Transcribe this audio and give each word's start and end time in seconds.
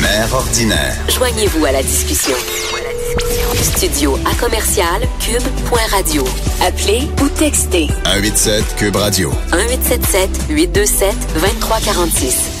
Mère 0.00 0.32
ordinaire. 0.32 0.96
Joignez-vous 1.10 1.66
à 1.66 1.72
la 1.72 1.82
discussion. 1.82 2.34
Studio 3.60 4.16
à 4.24 4.34
commercial 4.36 5.02
cube.radio. 5.20 6.24
Appelez 6.62 7.02
ou 7.22 7.28
textez 7.28 7.88
187 8.04 8.76
Cube 8.76 8.96
Radio. 8.96 9.30
1877 9.52 10.30
827 10.48 11.14
2346. 11.34 12.56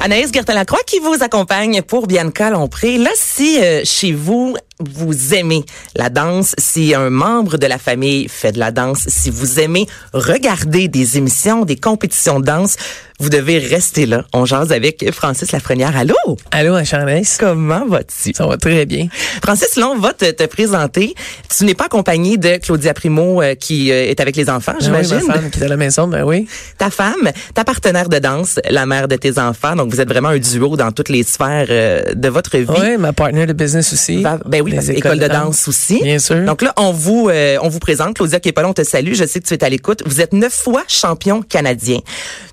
Anaïs 0.00 0.30
Gertin-Lacroix 0.32 0.82
qui 0.86 1.00
vous 1.00 1.16
accompagne 1.22 1.82
pour 1.82 2.06
Bianca 2.06 2.50
Lompré. 2.50 2.98
Là, 2.98 3.10
si 3.14 3.58
euh, 3.60 3.80
chez 3.84 4.12
vous, 4.12 4.56
vous 4.78 5.34
aimez 5.34 5.64
la 5.96 6.10
danse, 6.10 6.54
si 6.58 6.94
un 6.94 7.08
membre 7.08 7.56
de 7.56 7.66
la 7.66 7.78
famille 7.78 8.28
fait 8.28 8.52
de 8.52 8.58
la 8.58 8.70
danse, 8.70 9.04
si 9.08 9.30
vous 9.30 9.58
aimez 9.58 9.86
regarder 10.12 10.88
des 10.88 11.16
émissions, 11.16 11.64
des 11.64 11.76
compétitions 11.76 12.40
de 12.40 12.44
danse, 12.44 12.76
vous 13.18 13.30
devez 13.30 13.58
rester 13.58 14.04
là. 14.04 14.24
On 14.34 14.44
jase 14.44 14.72
avec 14.72 15.10
Francis 15.12 15.52
Lafrenière. 15.52 15.96
Allô? 15.96 16.14
Allô, 16.50 16.74
Anaïs. 16.74 17.38
Comment 17.40 17.86
vas-tu? 17.86 18.32
Ça 18.34 18.46
va 18.46 18.56
très 18.58 18.84
bien. 18.84 19.08
Francis, 19.42 19.76
là, 19.76 19.88
on 19.88 19.98
va 19.98 20.12
te, 20.12 20.30
te 20.30 20.44
présenter. 20.44 21.14
Tu 21.56 21.64
n'es 21.64 21.74
pas 21.74 21.86
accompagné 21.86 22.36
de 22.36 22.56
Claudia 22.58 22.92
Primo 22.92 23.40
euh, 23.40 23.54
qui 23.54 23.90
euh, 23.90 24.10
est 24.10 24.20
avec 24.20 24.36
les 24.36 24.50
enfants, 24.50 24.74
j'imagine. 24.80 25.18
Oui, 25.20 25.26
ma 25.26 25.34
femme 25.34 25.50
qui 25.50 25.60
est 25.60 25.64
à 25.64 25.68
la 25.68 25.76
maison, 25.76 26.08
ben 26.08 26.24
oui. 26.24 26.46
Ta 26.76 26.90
femme, 26.90 27.30
ta 27.54 27.64
partenaire 27.64 28.08
de 28.08 28.18
danse, 28.18 28.60
la 28.68 28.84
mère 28.84 29.08
de 29.08 29.16
tes 29.16 29.38
enfants. 29.38 29.76
Donc, 29.76 29.90
vous 29.90 30.00
êtes 30.00 30.08
vraiment 30.08 30.28
un 30.28 30.38
duo 30.38 30.76
dans 30.76 30.92
toutes 30.92 31.08
les 31.08 31.22
sphères 31.22 31.66
euh, 31.70 32.02
de 32.14 32.28
votre 32.28 32.58
vie. 32.58 32.66
Oui, 32.68 32.96
ma 32.98 33.14
partenaire 33.14 33.46
de 33.46 33.54
business 33.54 33.92
aussi. 33.92 34.22
ben 34.44 34.60
oui, 34.62 34.74
parce 34.74 34.88
école 34.90 35.18
de 35.18 35.28
danse 35.28 35.68
aussi. 35.68 36.02
Bien 36.02 36.18
sûr. 36.18 36.44
Donc 36.44 36.60
là, 36.60 36.74
on 36.76 36.92
vous, 36.92 37.30
on 37.62 37.68
vous 37.68 37.78
présente. 37.78 38.16
Claudia 38.16 38.40
qui 38.40 38.50
est 38.50 38.52
pas 38.52 38.62
là, 38.62 38.68
on 38.68 38.74
te 38.74 38.84
salue. 38.84 39.14
Je 39.14 39.24
sais 39.24 39.40
que 39.40 39.46
tu 39.46 39.54
es 39.54 39.64
à 39.64 39.68
l'écoute. 39.68 40.02
Vous 40.04 40.20
êtes 40.20 40.32
neuf 40.32 40.52
fois 40.52 40.82
champion 40.86 41.42
canadien 41.42 42.00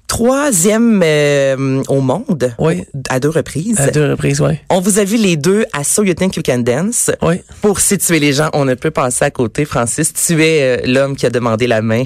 troisième 0.07 1.01
euh, 1.03 1.83
au 1.87 2.01
monde. 2.01 2.53
Oui. 2.59 2.83
À 3.09 3.19
deux 3.19 3.29
reprises. 3.29 3.79
À 3.79 3.91
deux 3.91 4.11
reprises, 4.11 4.41
oui. 4.41 4.53
On 4.69 4.79
vous 4.79 4.99
a 4.99 5.03
vu 5.03 5.17
les 5.17 5.37
deux 5.37 5.65
à 5.73 5.83
So 5.83 6.03
You 6.03 6.13
Think 6.13 6.35
You 6.35 6.43
Can 6.45 6.59
Dance. 6.59 7.11
Oui. 7.21 7.41
Pour 7.61 7.79
situer 7.79 8.19
les 8.19 8.33
gens, 8.33 8.49
on 8.53 8.65
ne 8.65 8.73
peut 8.75 8.91
passer 8.91 9.25
à 9.25 9.31
côté. 9.31 9.65
Francis, 9.65 10.13
tu 10.13 10.43
es 10.43 10.61
euh, 10.61 10.81
l'homme 10.85 11.15
qui 11.15 11.25
a 11.25 11.29
demandé 11.29 11.67
la 11.67 11.81
main 11.81 12.03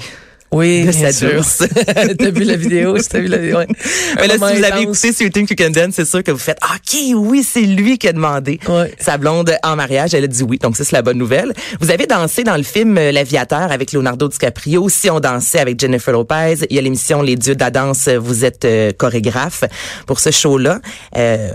oui, 0.52 0.86
de 0.86 0.92
sa 0.92 1.12
t'as 2.18 2.30
vu 2.30 2.44
la 2.46 2.56
vidéo, 2.56 2.98
t'as 2.98 3.20
vu 3.20 3.28
la 3.28 3.38
vidéo? 3.38 3.58
Ouais. 3.58 3.68
Mais 4.16 4.28
là, 4.28 4.36
si 4.36 4.40
vous 4.40 4.64
avez 4.64 4.82
écouté 4.84 5.56
Can 5.56 5.70
Dance, 5.72 5.94
c'est 5.96 6.06
sûr 6.06 6.24
que 6.24 6.32
vous 6.32 6.38
faites, 6.38 6.60
OK, 6.64 7.00
oui, 7.16 7.44
c'est 7.44 7.62
lui 7.62 7.98
qui 7.98 8.08
a 8.08 8.14
demandé 8.14 8.60
ouais. 8.70 8.94
sa 8.98 9.18
blonde 9.18 9.54
en 9.64 9.76
mariage. 9.76 10.14
Elle 10.14 10.24
a 10.24 10.28
dit 10.28 10.44
oui. 10.44 10.58
Donc, 10.58 10.78
ça, 10.78 10.86
c'est 10.86 10.96
la 10.96 11.02
bonne 11.02 11.18
nouvelle. 11.18 11.54
Vous 11.82 11.92
avez 11.92 12.08
dansé 12.08 12.44
dans 12.44 12.56
le 12.56 12.64
film 12.64 12.98
euh, 12.98 13.12
L'Aviateur 13.12 13.72
avec 13.72 13.92
Leonardo 13.92 14.30
DiCaprio. 14.30 14.84
Aussi, 14.84 15.10
on 15.10 15.20
dansait 15.20 15.60
avec 15.60 15.80
Jennifer 15.80 16.14
Lopez. 16.14 16.56
Il 16.70 16.76
y 16.76 16.80
a 16.80 16.82
l'émission 16.82 17.22
Les 17.22 17.36
Dieux 17.36 17.56
de 17.56 17.60
la 17.60 17.70
danse. 17.70 18.08
Vous 18.08 18.46
êtes 18.46 18.64
euh, 18.64 18.92
chorégraphe 18.98 19.66
pour 20.06 20.22
ce 20.22 20.32
show-là. 20.32 20.80
Euh, 21.18 21.50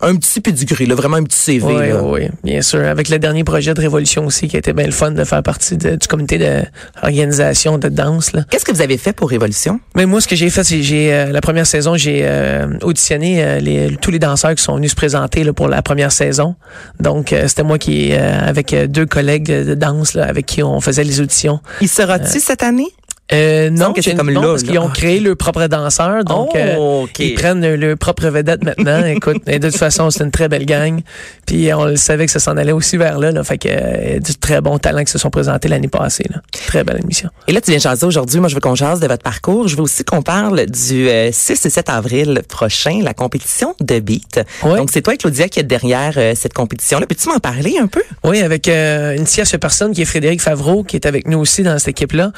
un 0.00 0.16
petit 0.16 0.40
peu 0.40 0.50
du 0.50 0.64
gris, 0.64 0.86
là, 0.86 0.96
vraiment 0.96 1.18
un 1.18 1.24
petit 1.24 1.38
CV. 1.38 1.66
Oui, 1.66 1.88
là. 1.88 2.02
oui, 2.02 2.28
bien 2.42 2.62
sûr. 2.62 2.80
Avec 2.80 3.08
le 3.08 3.20
dernier 3.20 3.44
projet 3.44 3.72
de 3.72 3.80
Révolution 3.80 4.26
aussi, 4.26 4.48
qui 4.48 4.56
a 4.56 4.58
été 4.58 4.72
bien 4.72 4.86
le 4.86 4.92
fun 4.92 5.12
de 5.12 5.22
faire 5.22 5.44
partie 5.44 5.76
de, 5.76 5.94
du 5.94 6.08
comité 6.08 6.38
d'organisation 6.38 7.78
de, 7.78 7.88
de 7.88 7.94
danse. 7.94 8.31
Là. 8.32 8.44
Qu'est-ce 8.50 8.64
que 8.64 8.72
vous 8.72 8.82
avez 8.82 8.98
fait 8.98 9.12
pour 9.12 9.30
Révolution? 9.30 9.80
Mais 9.94 10.06
moi, 10.06 10.20
ce 10.20 10.28
que 10.28 10.36
j'ai 10.36 10.50
fait, 10.50 10.64
c'est 10.64 10.82
j'ai 10.82 11.12
euh, 11.12 11.32
la 11.32 11.40
première 11.40 11.66
saison, 11.66 11.96
j'ai 11.96 12.20
euh, 12.24 12.66
auditionné 12.82 13.42
euh, 13.42 13.58
les, 13.60 13.96
tous 13.96 14.10
les 14.10 14.18
danseurs 14.18 14.54
qui 14.54 14.62
sont 14.62 14.76
venus 14.76 14.90
se 14.90 14.96
présenter 14.96 15.44
là, 15.44 15.52
pour 15.52 15.68
la 15.68 15.82
première 15.82 16.12
saison. 16.12 16.56
Donc, 17.00 17.32
euh, 17.32 17.48
c'était 17.48 17.62
moi 17.62 17.78
qui, 17.78 18.12
euh, 18.12 18.40
avec 18.40 18.74
deux 18.74 19.06
collègues 19.06 19.50
de 19.50 19.74
danse, 19.74 20.14
là, 20.14 20.26
avec 20.26 20.46
qui 20.46 20.62
on 20.62 20.80
faisait 20.80 21.04
les 21.04 21.20
auditions. 21.20 21.60
Il 21.80 21.88
sera-tu 21.88 22.40
cette 22.40 22.62
année? 22.62 22.88
Euh, 23.32 23.70
non, 23.70 23.94
c'est 23.98 24.14
comme 24.14 24.30
là, 24.30 24.40
parce 24.40 24.62
qu'ils 24.62 24.78
ont 24.78 24.88
créé 24.88 25.20
leur 25.20 25.36
propre 25.36 25.66
danseur, 25.66 26.24
donc 26.24 26.50
Oh, 26.54 26.56
euh, 26.56 27.06
ils 27.18 27.34
prennent 27.34 27.74
leur, 27.74 27.96
propre 27.96 28.28
vedette 28.28 28.62
maintenant. 28.64 29.04
Écoute, 29.06 29.42
et 29.46 29.58
de 29.58 29.70
toute 29.70 29.78
façon, 29.78 30.10
c'est 30.10 30.24
une 30.24 30.30
très 30.30 30.48
belle 30.48 30.66
gang. 30.66 31.00
Puis 31.46 31.72
on 31.72 31.86
le 31.86 31.96
savait 31.96 32.26
que 32.26 32.32
ça 32.32 32.40
s'en 32.40 32.56
allait 32.56 32.72
aussi 32.72 32.96
vers 32.96 33.18
là, 33.18 33.30
là 33.30 33.44
fait 33.44 33.58
que 33.58 33.68
euh, 33.70 34.18
du 34.18 34.34
très 34.34 34.60
bon 34.60 34.78
talent 34.78 35.04
qui 35.04 35.12
se 35.12 35.18
sont 35.18 35.30
présentés 35.30 35.68
l'année 35.68 35.88
passée. 35.88 36.24
Là. 36.30 36.40
Très 36.66 36.84
belle 36.84 37.00
émission. 37.02 37.30
Et 37.48 37.52
là, 37.52 37.60
tu 37.60 37.70
viens 37.70 37.80
jaser 37.80 38.06
aujourd'hui. 38.06 38.40
Moi, 38.40 38.48
je 38.48 38.54
veux 38.54 38.60
qu'on 38.60 38.74
jase 38.74 39.00
de 39.00 39.06
votre 39.06 39.22
parcours. 39.22 39.68
Je 39.68 39.76
veux 39.76 39.82
aussi 39.82 40.04
qu'on 40.04 40.22
parle 40.22 40.66
du 40.66 41.08
euh, 41.08 41.30
6 41.32 41.66
et 41.66 41.70
7 41.70 41.88
avril 41.90 42.42
prochain, 42.48 43.00
la 43.02 43.14
compétition 43.14 43.74
de 43.80 43.98
beat. 43.98 44.40
Ouais. 44.62 44.76
Donc, 44.76 44.90
c'est 44.92 45.02
toi, 45.02 45.16
Claudia, 45.16 45.48
qui 45.48 45.60
est 45.60 45.64
derrière 45.64 46.14
euh, 46.16 46.34
cette 46.36 46.54
compétition-là. 46.54 47.06
Peux-tu 47.06 47.28
m'en 47.28 47.38
parler 47.38 47.76
un 47.80 47.86
peu? 47.86 48.02
Oui, 48.24 48.40
avec 48.40 48.68
euh, 48.68 49.16
une 49.16 49.24
tierce 49.24 49.56
personne 49.58 49.92
qui 49.92 50.02
est 50.02 50.06
Frédéric 50.06 50.40
Favreau, 50.40 50.84
qui 50.84 50.96
est 50.96 51.06
avec 51.06 51.26
nous 51.28 51.38
aussi 51.38 51.62
dans 51.62 51.78
cette 51.78 51.88
équipe-là. 51.88 52.32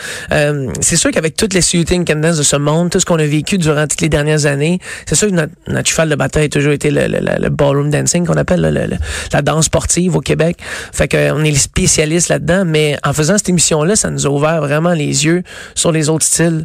Euh, 0.85 0.87
c'est 0.87 0.97
sûr 0.97 1.11
qu'avec 1.11 1.37
toutes 1.37 1.55
les 1.55 1.63
shooting 1.63 2.05
Candace 2.05 2.37
de 2.39 2.43
ce 2.43 2.57
monde, 2.57 2.91
tout 2.91 3.01
ce 3.01 3.05
qu'on 3.07 3.19
a 3.19 3.25
vécu 3.27 3.59
durant 3.59 3.87
toutes 3.87 4.01
les 4.01 4.09
dernières 4.09 4.47
années, 4.47 4.79
c'est 5.07 5.15
sûr 5.15 5.29
que 5.29 5.35
notre, 5.35 5.53
notre 5.69 5.89
cheval 5.89 6.09
de 6.09 6.15
bataille 6.15 6.45
a 6.47 6.49
toujours 6.49 6.73
été 6.73 6.91
le, 6.91 7.07
le, 7.07 7.19
le- 7.21 7.43
le 7.43 7.49
ballroom 7.51 7.91
dancing 7.91 8.27
qu'on 8.27 8.37
appelle, 8.37 8.61
le- 8.61 8.97
la 9.33 9.43
danse 9.43 9.67
sportive 9.67 10.17
au 10.17 10.21
Québec. 10.21 10.59
Fait 10.93 11.09
que 11.09 11.17
euh, 11.17 11.35
on 11.35 11.41
est 11.45 11.51
les 11.51 11.57
spécialistes 11.57 12.29
là-dedans, 12.29 12.65
mais 12.67 12.97
en 13.05 13.13
faisant 13.13 13.37
cette 13.39 13.49
émission-là, 13.49 13.97
ça 13.97 14.11
nous 14.11 14.27
a 14.27 14.31
ouvert 14.31 14.61
vraiment 14.61 14.93
les 14.93 15.25
yeux 15.25 15.43
sur 15.75 15.93
les 15.93 16.09
autres 16.09 16.25
styles. 16.25 16.63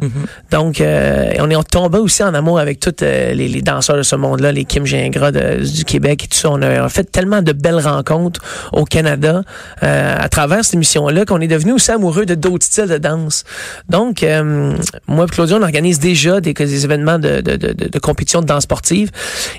Donc, 0.50 0.80
euh, 0.80 1.32
on 1.38 1.50
est 1.50 1.70
tombé 1.70 1.98
aussi 1.98 2.22
en 2.22 2.34
amour 2.34 2.58
avec 2.58 2.80
tous 2.80 2.94
les, 3.00 3.34
les 3.34 3.62
danseurs 3.62 3.96
de 3.96 4.02
ce 4.02 4.16
monde-là, 4.16 4.52
les 4.52 4.64
Kim 4.64 4.86
Gingras 4.86 5.32
de- 5.32 5.64
du 5.64 5.84
Québec 5.84 6.24
et 6.24 6.28
tout 6.28 6.36
ça. 6.38 6.50
On 6.50 6.60
a, 6.62 6.80
on 6.82 6.84
a 6.84 6.88
fait 6.88 7.04
tellement 7.10 7.42
de 7.42 7.52
belles 7.52 7.78
rencontres 7.80 8.40
au 8.72 8.84
Canada 8.84 9.42
euh, 9.82 10.16
à 10.18 10.28
travers 10.28 10.64
cette 10.64 10.74
émission-là 10.74 11.24
qu'on 11.24 11.40
est 11.40 11.48
devenu 11.48 11.72
aussi 11.72 11.90
amoureux 11.90 12.26
de 12.26 12.34
d'autres 12.34 12.66
styles 12.66 12.86
de 12.88 12.98
danse. 12.98 13.44
Donc, 13.88 13.99
euh, 14.22 14.74
moi 15.06 15.26
et 15.26 15.28
Claudia, 15.28 15.56
on 15.56 15.62
organise 15.62 15.98
déjà 15.98 16.40
des, 16.40 16.52
des 16.52 16.84
événements 16.84 17.18
de, 17.18 17.40
de, 17.40 17.56
de, 17.56 17.72
de 17.72 17.98
compétition 17.98 18.40
de 18.40 18.46
danse 18.46 18.64
sportive. 18.64 19.10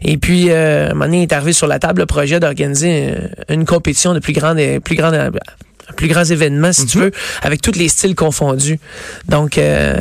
Et 0.01 0.17
puis, 0.17 0.49
euh, 0.49 0.87
à 0.87 0.91
un 0.91 0.93
moment 0.93 1.05
donné, 1.05 1.23
est 1.23 1.33
arrivé 1.33 1.53
sur 1.53 1.67
la 1.67 1.79
table 1.79 2.01
le 2.01 2.05
projet 2.05 2.39
d'organiser 2.39 3.13
une 3.49 3.65
compétition 3.65 4.13
de 4.13 4.19
plus 4.19 4.33
grande, 4.33 4.59
plus 4.83 4.95
grande 4.95 5.31
plus 5.91 6.07
grands 6.07 6.23
événements, 6.23 6.73
si 6.73 6.85
tu 6.85 6.97
veux, 6.99 7.11
avec 7.41 7.61
tous 7.61 7.75
les 7.77 7.87
styles 7.89 8.15
confondus. 8.15 8.79
Donc, 9.27 9.57
euh, 9.57 9.93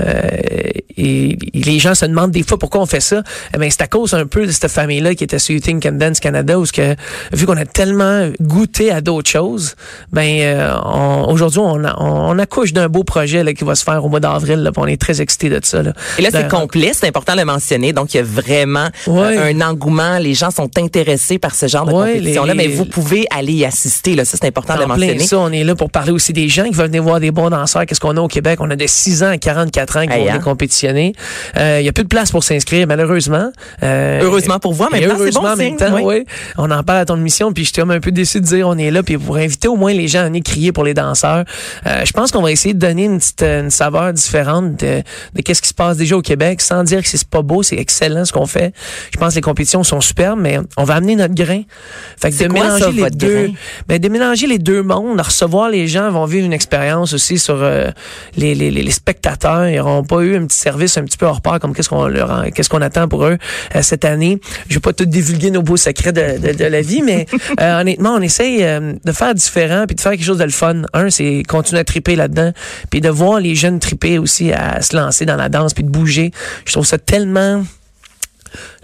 et, 0.97 1.31
et 1.55 1.63
les 1.63 1.79
gens 1.79 1.95
se 1.95 2.05
demandent 2.05 2.31
des 2.31 2.43
fois 2.43 2.59
pourquoi 2.59 2.81
on 2.81 2.87
fait 2.87 3.01
ça. 3.01 3.23
Eh 3.55 3.59
ben, 3.59 3.71
c'est 3.71 3.83
à 3.83 3.87
cause 3.87 4.15
un 4.15 4.27
peu 4.27 4.47
de 4.47 4.53
cette 4.53 4.69
famille-là 4.71 5.15
qui 5.15 5.25
était 5.25 5.39
sur 5.39 5.59
Can 5.61 5.93
Dance 5.93 6.21
Canada, 6.21 6.59
où 6.59 6.65
que, 6.65 6.95
vu 7.33 7.47
qu'on 7.47 7.57
a 7.57 7.65
tellement 7.65 8.29
goûté 8.41 8.91
à 8.91 9.01
d'autres 9.01 9.31
choses, 9.31 9.75
ben 10.13 10.41
euh, 10.41 10.77
aujourd'hui, 11.29 11.61
on, 11.61 11.85
on, 11.85 11.91
on 11.99 12.39
accouche 12.39 12.73
d'un 12.73 12.89
beau 12.89 13.05
projet 13.05 13.43
là, 13.45 13.53
qui 13.55 13.65
va 13.65 13.75
se 13.75 13.85
faire 13.85 14.05
au 14.05 14.09
mois 14.09 14.21
d'avril. 14.21 14.71
On 14.77 14.87
est 14.87 15.01
très 15.01 15.21
excités 15.21 15.49
de 15.49 15.61
ça. 15.63 15.83
Là. 15.83 15.93
Et 16.19 16.23
là, 16.23 16.29
c'est 16.33 16.49
complet, 16.49 16.93
c'est 16.95 17.07
important 17.07 17.35
de 17.35 17.39
le 17.41 17.45
mentionner. 17.45 17.93
Donc, 17.93 18.15
il 18.15 18.19
y 18.19 18.21
a 18.21 18.25
vraiment 18.25 18.89
Ouais. 19.07 19.39
euh, 19.39 19.53
un 19.53 19.61
engouement. 19.61 20.19
Les 20.19 20.35
gens 20.35 20.51
sont 20.51 20.71
intéressés 20.79 21.39
par 21.39 21.55
ce 21.55 21.67
genre 21.67 21.87
de 21.87 21.93
Ouais, 21.93 22.15
compétition-là, 22.15 22.55
mais 22.55 22.67
vous 22.69 22.85
pouvez 22.85 23.27
aller 23.31 23.53
y 23.53 23.65
assister. 23.65 24.15
Là. 24.15 24.25
Ça, 24.25 24.37
c'est 24.41 24.47
important 24.47 24.75
de 24.77 24.81
le 24.81 24.87
mentionner. 24.87 25.19
ça, 25.21 25.39
on 25.39 25.51
est 25.53 25.65
là 25.65 25.75
pour 25.81 25.91
parler 25.91 26.13
aussi 26.13 26.35
des 26.35 26.47
gens 26.51 26.65
qui 26.65 26.73
veulent 26.75 26.89
venir 26.89 27.03
voir 27.03 27.21
des 27.21 27.31
bons 27.31 27.49
danseurs. 27.49 27.87
Qu'est-ce 27.87 28.01
qu'on 28.01 28.15
a 28.19 28.21
au 28.21 28.29
Québec? 28.29 28.59
On 28.61 28.71
a 28.71 28.77
de 28.77 28.87
6 28.87 29.23
ans 29.23 29.31
à 29.31 29.39
44 29.39 29.97
ans 29.97 30.07
qui 30.07 30.13
Hey, 30.13 30.19
vont 30.21 30.27
hein? 30.29 30.33
venir 30.33 30.45
compétitionner. 30.45 31.15
Euh, 31.57 31.79
Il 31.81 31.87
y 31.87 31.89
a 31.89 31.93
plus 31.95 32.05
de 32.05 32.09
place 32.09 32.31
pour 32.31 32.45
s'inscrire, 32.45 32.87
malheureusement. 32.87 33.51
Euh, 33.83 34.21
Heureusement 34.23 34.59
pour 34.59 34.75
vous, 34.75 34.87
c'est 34.93 35.07
heureusement 35.07 35.41
bon 35.41 35.49
en 35.49 35.57
même 35.57 35.69
signe, 35.69 35.77
temps, 35.79 35.95
oui. 35.95 36.03
oui. 36.05 36.25
On 36.59 36.71
en 36.71 36.83
parle 36.83 36.99
à 36.99 37.05
ton 37.07 37.17
émission, 37.17 37.55
puis 37.55 37.65
j'étais 37.65 37.81
comme 37.81 37.93
un 37.93 38.01
peu 38.01 38.11
déçu 38.13 38.43
de 38.43 38.45
dire 38.45 38.69
on 38.69 38.77
est 38.77 38.91
là, 38.91 39.03
puis 39.03 39.17
pour 39.17 39.37
inviter 39.39 39.69
au 39.69 39.77
moins 39.77 39.95
les 39.95 40.07
gens 40.07 40.21
à 40.21 40.25
venir 40.25 40.43
crier 40.45 40.71
pour 40.71 40.85
les 40.85 40.93
danseurs. 40.93 41.45
Euh, 41.87 42.05
je 42.05 42.13
pense 42.13 42.31
qu'on 42.31 42.43
va 42.43 42.53
essayer 42.53 42.75
de 42.75 42.79
donner 42.79 43.05
une 43.05 43.17
petite 43.19 43.43
euh, 43.43 43.63
une 43.63 43.71
saveur 43.71 44.13
différente 44.13 44.77
de, 44.77 45.03
de 45.35 45.41
qu'est-ce 45.43 45.63
qui 45.63 45.69
se 45.69 45.75
passe 45.75 45.97
déjà 45.97 46.15
au 46.15 46.23
Québec, 46.23 46.61
sans 46.61 46.85
dire 46.85 47.01
que 47.03 47.09
c'est 47.09 47.25
pas 47.27 47.41
beau, 47.41 47.63
c'est 47.63 47.77
excellent 47.77 48.27
ce 48.27 48.35
qu'on 48.35 48.45
fait. 48.47 48.75
Je 49.15 49.19
pense 49.19 49.31
que 49.31 49.37
les 49.37 49.41
compétitions 49.41 49.83
sont 49.83 50.03
superbes, 50.03 50.41
mais 50.43 50.59
on 50.77 50.85
va 50.85 50.97
amener 50.97 51.17
notre 51.17 51.35
grain. 51.35 51.63
Fait 52.21 52.31
que 52.31 52.37
de 52.37 52.49
quoi, 52.49 52.65
mélanger 52.65 52.85
ça, 52.85 52.91
les 52.91 53.11
deux, 53.11 53.43
grain? 53.47 53.53
ben, 53.89 53.99
de 53.99 54.09
mélanger 54.11 54.47
les 54.47 54.59
deux 54.59 54.83
mondes, 54.83 55.17
de 55.17 55.23
les 55.69 55.87
gens, 55.89 56.11
vont 56.11 56.25
vivre 56.25 56.47
une 56.47 56.53
expérience 56.53 57.13
aussi 57.13 57.39
sur 57.39 57.57
euh, 57.63 57.91
les, 58.37 58.55
les, 58.55 58.71
les, 58.71 58.83
les 58.83 58.91
spectateurs. 58.91 59.69
Ils 59.69 59.77
n'auront 59.77 60.05
pas 60.05 60.21
eu 60.21 60.37
un 60.37 60.47
petit 60.47 60.59
service 60.59 60.97
un 60.99 61.05
petit 61.05 61.17
peu 61.19 61.27
hors 61.27 61.41
pair 61.41 61.59
comme 61.61 61.75
qu'est-ce 61.75 61.89
qu'on 61.89 62.07
leur 62.07 62.31
en- 62.31 62.51
qu'est-ce 62.51 62.69
qu'on 62.69 62.81
attend 62.83 63.09
pour 63.09 63.25
eux 63.27 63.39
euh, 63.77 63.83
cette 63.83 64.05
année. 64.05 64.41
Je 64.69 64.75
vais 64.75 64.81
pas 64.81 64.93
tout 64.93 65.05
divulguer 65.07 65.51
nos 65.51 65.63
beaux 65.63 65.77
secrets 65.77 66.13
de, 66.13 66.39
de, 66.39 66.53
de 66.57 66.65
la 66.65 66.81
vie, 66.81 67.03
mais 67.03 67.27
euh, 67.61 67.81
honnêtement, 67.81 68.15
on 68.15 68.21
essaye 68.21 68.59
de 68.63 69.13
faire 69.13 69.35
différent 69.35 69.85
puis 69.87 69.97
de 69.97 70.01
faire 70.01 70.13
quelque 70.13 70.25
chose 70.25 70.39
de 70.39 70.45
le 70.45 70.51
fun. 70.51 70.83
Un, 70.93 71.11
c'est 71.11 71.43
continuer 71.49 71.81
à 71.81 71.85
triper 71.85 72.17
là-dedans, 72.17 72.53
puis 72.91 73.01
de 73.01 73.09
voir 73.09 73.41
les 73.41 73.55
jeunes 73.55 73.79
triper 73.79 74.19
aussi 74.19 74.53
à 74.53 74.81
se 74.83 74.97
lancer 74.97 75.27
dans 75.27 75.37
la 75.37 75.49
danse 75.49 75.75
puis 75.75 75.85
de 75.85 75.91
bouger. 75.91 76.31
Je 76.65 76.73
trouve 76.73 76.87
ça 76.87 76.99
tellement 76.99 77.65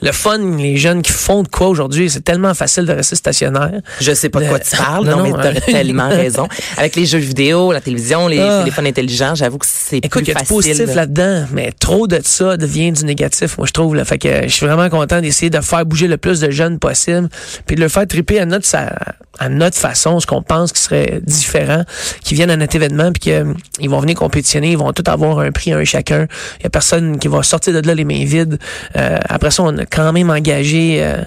le 0.03 0.13
fun, 0.13 0.39
les 0.59 0.77
jeunes 0.77 1.03
qui 1.03 1.13
font 1.13 1.43
de 1.43 1.49
quoi 1.49 1.69
aujourd'hui, 1.69 2.11
c'est 2.11 2.21
tellement 2.25 2.53
facile 2.55 2.85
de 2.85 2.93
rester 2.93 3.17
stationnaire. 3.17 3.81
Je 4.01 4.13
sais 4.13 4.29
pas 4.29 4.41
de 4.41 4.49
quoi 4.49 4.59
tu 4.59 4.77
parles, 4.77 5.07
non, 5.09 5.17
Non, 5.19 5.23
mais 5.25 5.33
t'as 5.33 5.55
euh, 5.57 5.61
tellement 5.73 6.09
raison. 6.09 6.49
Avec 6.77 6.97
les 6.97 7.07
jeux 7.07 7.19
vidéo, 7.19 7.73
la 7.73 7.81
télévision, 7.81 8.29
les 8.29 8.39
Ah. 8.39 8.59
téléphones 8.61 8.87
intelligents, 8.87 9.35
j'avoue 9.35 9.59
que 9.59 9.67
c'est 9.69 9.99
Écoute, 9.99 10.23
il 10.23 10.25
plus 10.25 10.33
y 10.33 10.37
a 10.37 10.41
du 10.41 10.47
facile. 10.47 10.57
positif 10.57 10.95
là-dedans, 10.95 11.47
mais 11.53 11.73
trop 11.73 12.07
de 12.07 12.21
ça 12.23 12.57
devient 12.57 12.93
du 12.93 13.05
négatif, 13.05 13.57
moi 13.59 13.67
je 13.67 13.73
trouve. 13.73 13.95
Là. 13.95 14.05
Fait 14.05 14.19
que 14.19 14.43
je 14.43 14.49
suis 14.53 14.67
vraiment 14.67 14.89
content 14.91 15.21
d'essayer 15.21 15.49
de 15.51 15.61
faire 15.61 15.87
bouger 15.87 16.09
le 16.09 16.19
plus 16.19 16.41
de 16.41 16.51
jeunes 16.51 16.79
possible, 16.79 17.29
puis 17.67 17.77
de 17.77 17.81
le 17.81 17.89
faire 17.89 18.07
triper 18.07 18.39
à 18.39 18.45
notre 18.47 18.67
à 19.39 19.49
notre 19.51 19.77
façon, 19.77 20.19
ce 20.19 20.27
qu'on 20.27 20.43
pense 20.43 20.73
qui 20.73 20.81
serait 20.81 21.21
différent, 21.23 21.83
qui 22.25 22.35
viennent 22.35 22.51
à 22.51 22.57
notre 22.57 22.75
événement, 22.77 23.13
puis 23.13 23.21
qu'ils 23.31 23.91
vont 23.91 24.01
venir 24.01 24.15
compétitionner, 24.17 24.73
ils 24.73 24.79
vont 24.79 24.93
tous 24.93 25.11
avoir 25.11 25.41
un 25.41 25.53
prix 25.53 25.73
un 25.73 25.85
chacun. 25.85 26.27
Il 26.61 26.65
y 26.65 26.67
a 26.67 26.71
personne 26.71 27.19
qui 27.19 27.29
va 27.29 27.43
sortir 27.43 27.75
de 27.75 27.87
là 27.87 27.95
les 27.95 28.05
mains 28.05 28.25
vides. 28.25 28.59
Euh, 28.97 29.19
après 29.29 29.51
ça, 29.51 29.63
on 29.63 29.77
a 29.77 29.85
quand 29.91 30.13
même 30.13 30.31
engagé. 30.31 30.99
euh, 31.03 31.23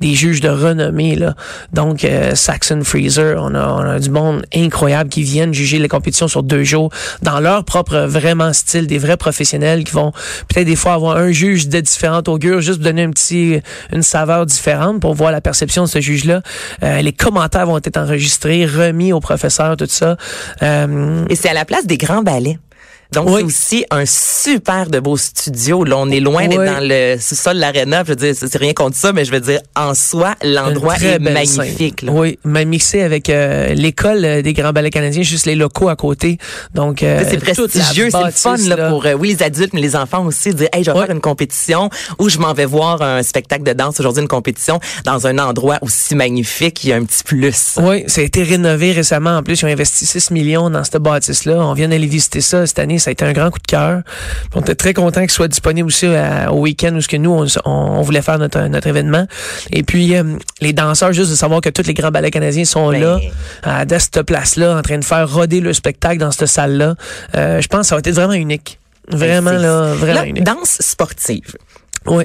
des 0.00 0.14
juges 0.14 0.40
de 0.40 0.48
renommée 0.48 1.14
là. 1.14 1.34
Donc 1.72 2.04
euh, 2.04 2.34
Saxon 2.34 2.82
Freezer, 2.82 3.40
on 3.40 3.54
a, 3.54 3.68
on 3.68 3.88
a 3.88 3.98
du 4.00 4.10
monde 4.10 4.44
incroyable 4.54 5.08
qui 5.08 5.22
viennent 5.22 5.54
juger 5.54 5.78
les 5.78 5.86
compétitions 5.88 6.28
sur 6.28 6.42
deux 6.42 6.64
jours 6.64 6.90
dans 7.22 7.38
leur 7.40 7.64
propre 7.64 7.98
vraiment 8.00 8.52
style, 8.52 8.86
des 8.88 8.98
vrais 8.98 9.16
professionnels 9.16 9.84
qui 9.84 9.92
vont 9.92 10.12
peut-être 10.48 10.66
des 10.66 10.76
fois 10.76 10.94
avoir 10.94 11.16
un 11.18 11.30
juge 11.30 11.68
de 11.68 11.80
différentes 11.80 12.28
augures 12.28 12.60
juste 12.60 12.80
donner 12.80 13.04
un 13.04 13.10
petit 13.10 13.60
une 13.92 14.02
saveur 14.02 14.44
différente 14.44 15.00
pour 15.00 15.14
voir 15.14 15.30
la 15.30 15.40
perception 15.40 15.84
de 15.84 15.88
ce 15.88 16.00
juge-là. 16.00 16.42
Euh, 16.82 17.00
les 17.00 17.12
commentaires 17.12 17.66
vont 17.66 17.78
être 17.78 17.96
enregistrés, 17.96 18.66
remis 18.66 19.12
au 19.12 19.20
professeur, 19.20 19.76
tout 19.76 19.86
ça. 19.88 20.16
Euh, 20.62 21.24
Et 21.28 21.36
c'est 21.36 21.48
à 21.48 21.54
la 21.54 21.64
place 21.64 21.86
des 21.86 21.98
grands 21.98 22.22
ballets. 22.22 22.58
Donc, 23.12 23.28
Oui. 23.28 23.40
c'est 23.40 23.44
aussi 23.44 23.84
un 23.90 24.04
super 24.06 24.88
de 24.88 24.98
beau 25.00 25.16
studio. 25.16 25.84
Là, 25.84 25.96
on 25.98 26.08
est 26.10 26.20
loin 26.20 26.48
d'être 26.48 26.64
dans 26.64 26.80
le 26.80 27.16
sous-sol 27.20 27.54
de 27.56 27.60
l'aréna. 27.60 28.02
Je 28.04 28.10
veux 28.10 28.16
dire, 28.16 28.34
c'est 28.34 28.56
rien 28.56 28.72
contre 28.72 28.96
ça, 28.96 29.12
mais 29.12 29.24
je 29.24 29.32
veux 29.32 29.40
dire, 29.40 29.60
en 29.76 29.94
soi, 29.94 30.34
l'endroit 30.42 30.96
est 30.96 31.18
magnifique. 31.18 32.02
là. 32.02 32.12
Oui, 32.12 32.38
même 32.44 32.68
mixé 32.68 33.02
avec 33.02 33.28
euh, 33.28 33.74
l'école 33.74 34.24
euh, 34.24 34.42
des 34.42 34.52
grands 34.52 34.72
ballets 34.72 34.90
canadiens, 34.90 35.22
juste 35.22 35.46
les 35.46 35.54
locaux 35.54 35.88
à 35.88 35.96
côté. 35.96 36.38
Donc 36.74 37.02
euh, 37.02 37.22
c'est 37.28 37.38
prestigieux, 37.38 38.08
c'est 38.10 38.24
le 38.24 38.30
fun 38.30 38.56
là, 38.68 38.88
pour 38.88 39.04
euh, 39.06 39.12
oui 39.14 39.28
les 39.38 39.42
adultes 39.42 39.72
mais 39.74 39.80
les 39.80 39.96
enfants 39.96 40.24
aussi 40.24 40.54
dire 40.54 40.68
hey 40.72 40.84
je 40.84 40.90
vais 40.90 40.98
faire 40.98 41.10
une 41.10 41.20
compétition 41.20 41.90
ou 42.18 42.28
je 42.28 42.38
m'en 42.38 42.52
vais 42.54 42.64
voir 42.64 43.02
un 43.02 43.22
spectacle 43.22 43.62
de 43.64 43.72
danse 43.72 43.98
aujourd'hui 44.00 44.22
une 44.22 44.28
compétition 44.28 44.80
dans 45.04 45.26
un 45.26 45.38
endroit 45.38 45.78
aussi 45.82 46.14
magnifique 46.14 46.84
il 46.84 46.90
y 46.90 46.92
a 46.92 46.96
un 46.96 47.04
petit 47.04 47.22
plus. 47.24 47.74
Oui, 47.82 48.04
ça 48.06 48.20
a 48.20 48.24
été 48.24 48.42
rénové 48.42 48.92
récemment. 48.92 49.36
En 49.38 49.42
plus, 49.42 49.60
ils 49.60 49.64
ont 49.64 49.68
investi 49.68 50.06
6 50.06 50.30
millions 50.30 50.70
dans 50.70 50.84
cette 50.84 50.96
bâtisse-là. 50.96 51.54
On 51.58 51.74
vient 51.74 51.88
d'aller 51.88 52.06
visiter 52.06 52.40
ça 52.40 52.66
cette 52.66 52.78
année. 52.78 52.98
Ça 53.02 53.10
a 53.10 53.12
été 53.12 53.24
un 53.24 53.32
grand 53.32 53.50
coup 53.50 53.58
de 53.58 53.66
cœur. 53.66 54.02
On 54.54 54.60
était 54.60 54.76
très 54.76 54.94
contents 54.94 55.20
qu'il 55.22 55.30
soit 55.30 55.48
disponible 55.48 55.88
aussi 55.88 56.06
euh, 56.06 56.48
au 56.50 56.60
week-end 56.60 56.94
où 56.94 57.00
ce 57.00 57.08
que 57.08 57.16
nous, 57.16 57.46
on, 57.64 58.02
voulait 58.02 58.22
faire 58.22 58.38
notre, 58.38 58.60
notre 58.68 58.86
événement. 58.86 59.26
Et 59.72 59.82
puis, 59.82 60.16
euh, 60.16 60.22
les 60.60 60.72
danseurs, 60.72 61.12
juste 61.12 61.30
de 61.30 61.34
savoir 61.36 61.60
que 61.60 61.68
tous 61.68 61.86
les 61.86 61.94
grands 61.94 62.10
ballets 62.12 62.30
canadiens 62.30 62.64
sont 62.64 62.90
Ben. 62.90 63.00
là, 63.00 63.20
à 63.64 63.84
de 63.84 63.98
cette 63.98 64.22
place-là, 64.22 64.76
en 64.78 64.82
train 64.82 64.98
de 64.98 65.04
faire 65.04 65.28
roder 65.28 65.60
le 65.60 65.72
spectacle 65.72 66.18
dans 66.18 66.30
cette 66.30 66.46
salle-là. 66.46 66.94
Euh, 67.36 67.60
je 67.60 67.66
pense 67.68 67.80
que 67.80 67.86
ça 67.88 67.96
va 67.96 67.98
être 68.00 68.10
vraiment 68.10 68.32
unique. 68.34 68.78
Vraiment, 69.08 69.50
Ben, 69.50 69.56
C'est- 69.58 69.62
là, 69.64 69.94
vraiment 69.94 70.20
Là, 70.20 70.26
unique. 70.26 70.44
danse 70.44 70.76
sportive. 70.80 71.56
Oui. 72.06 72.24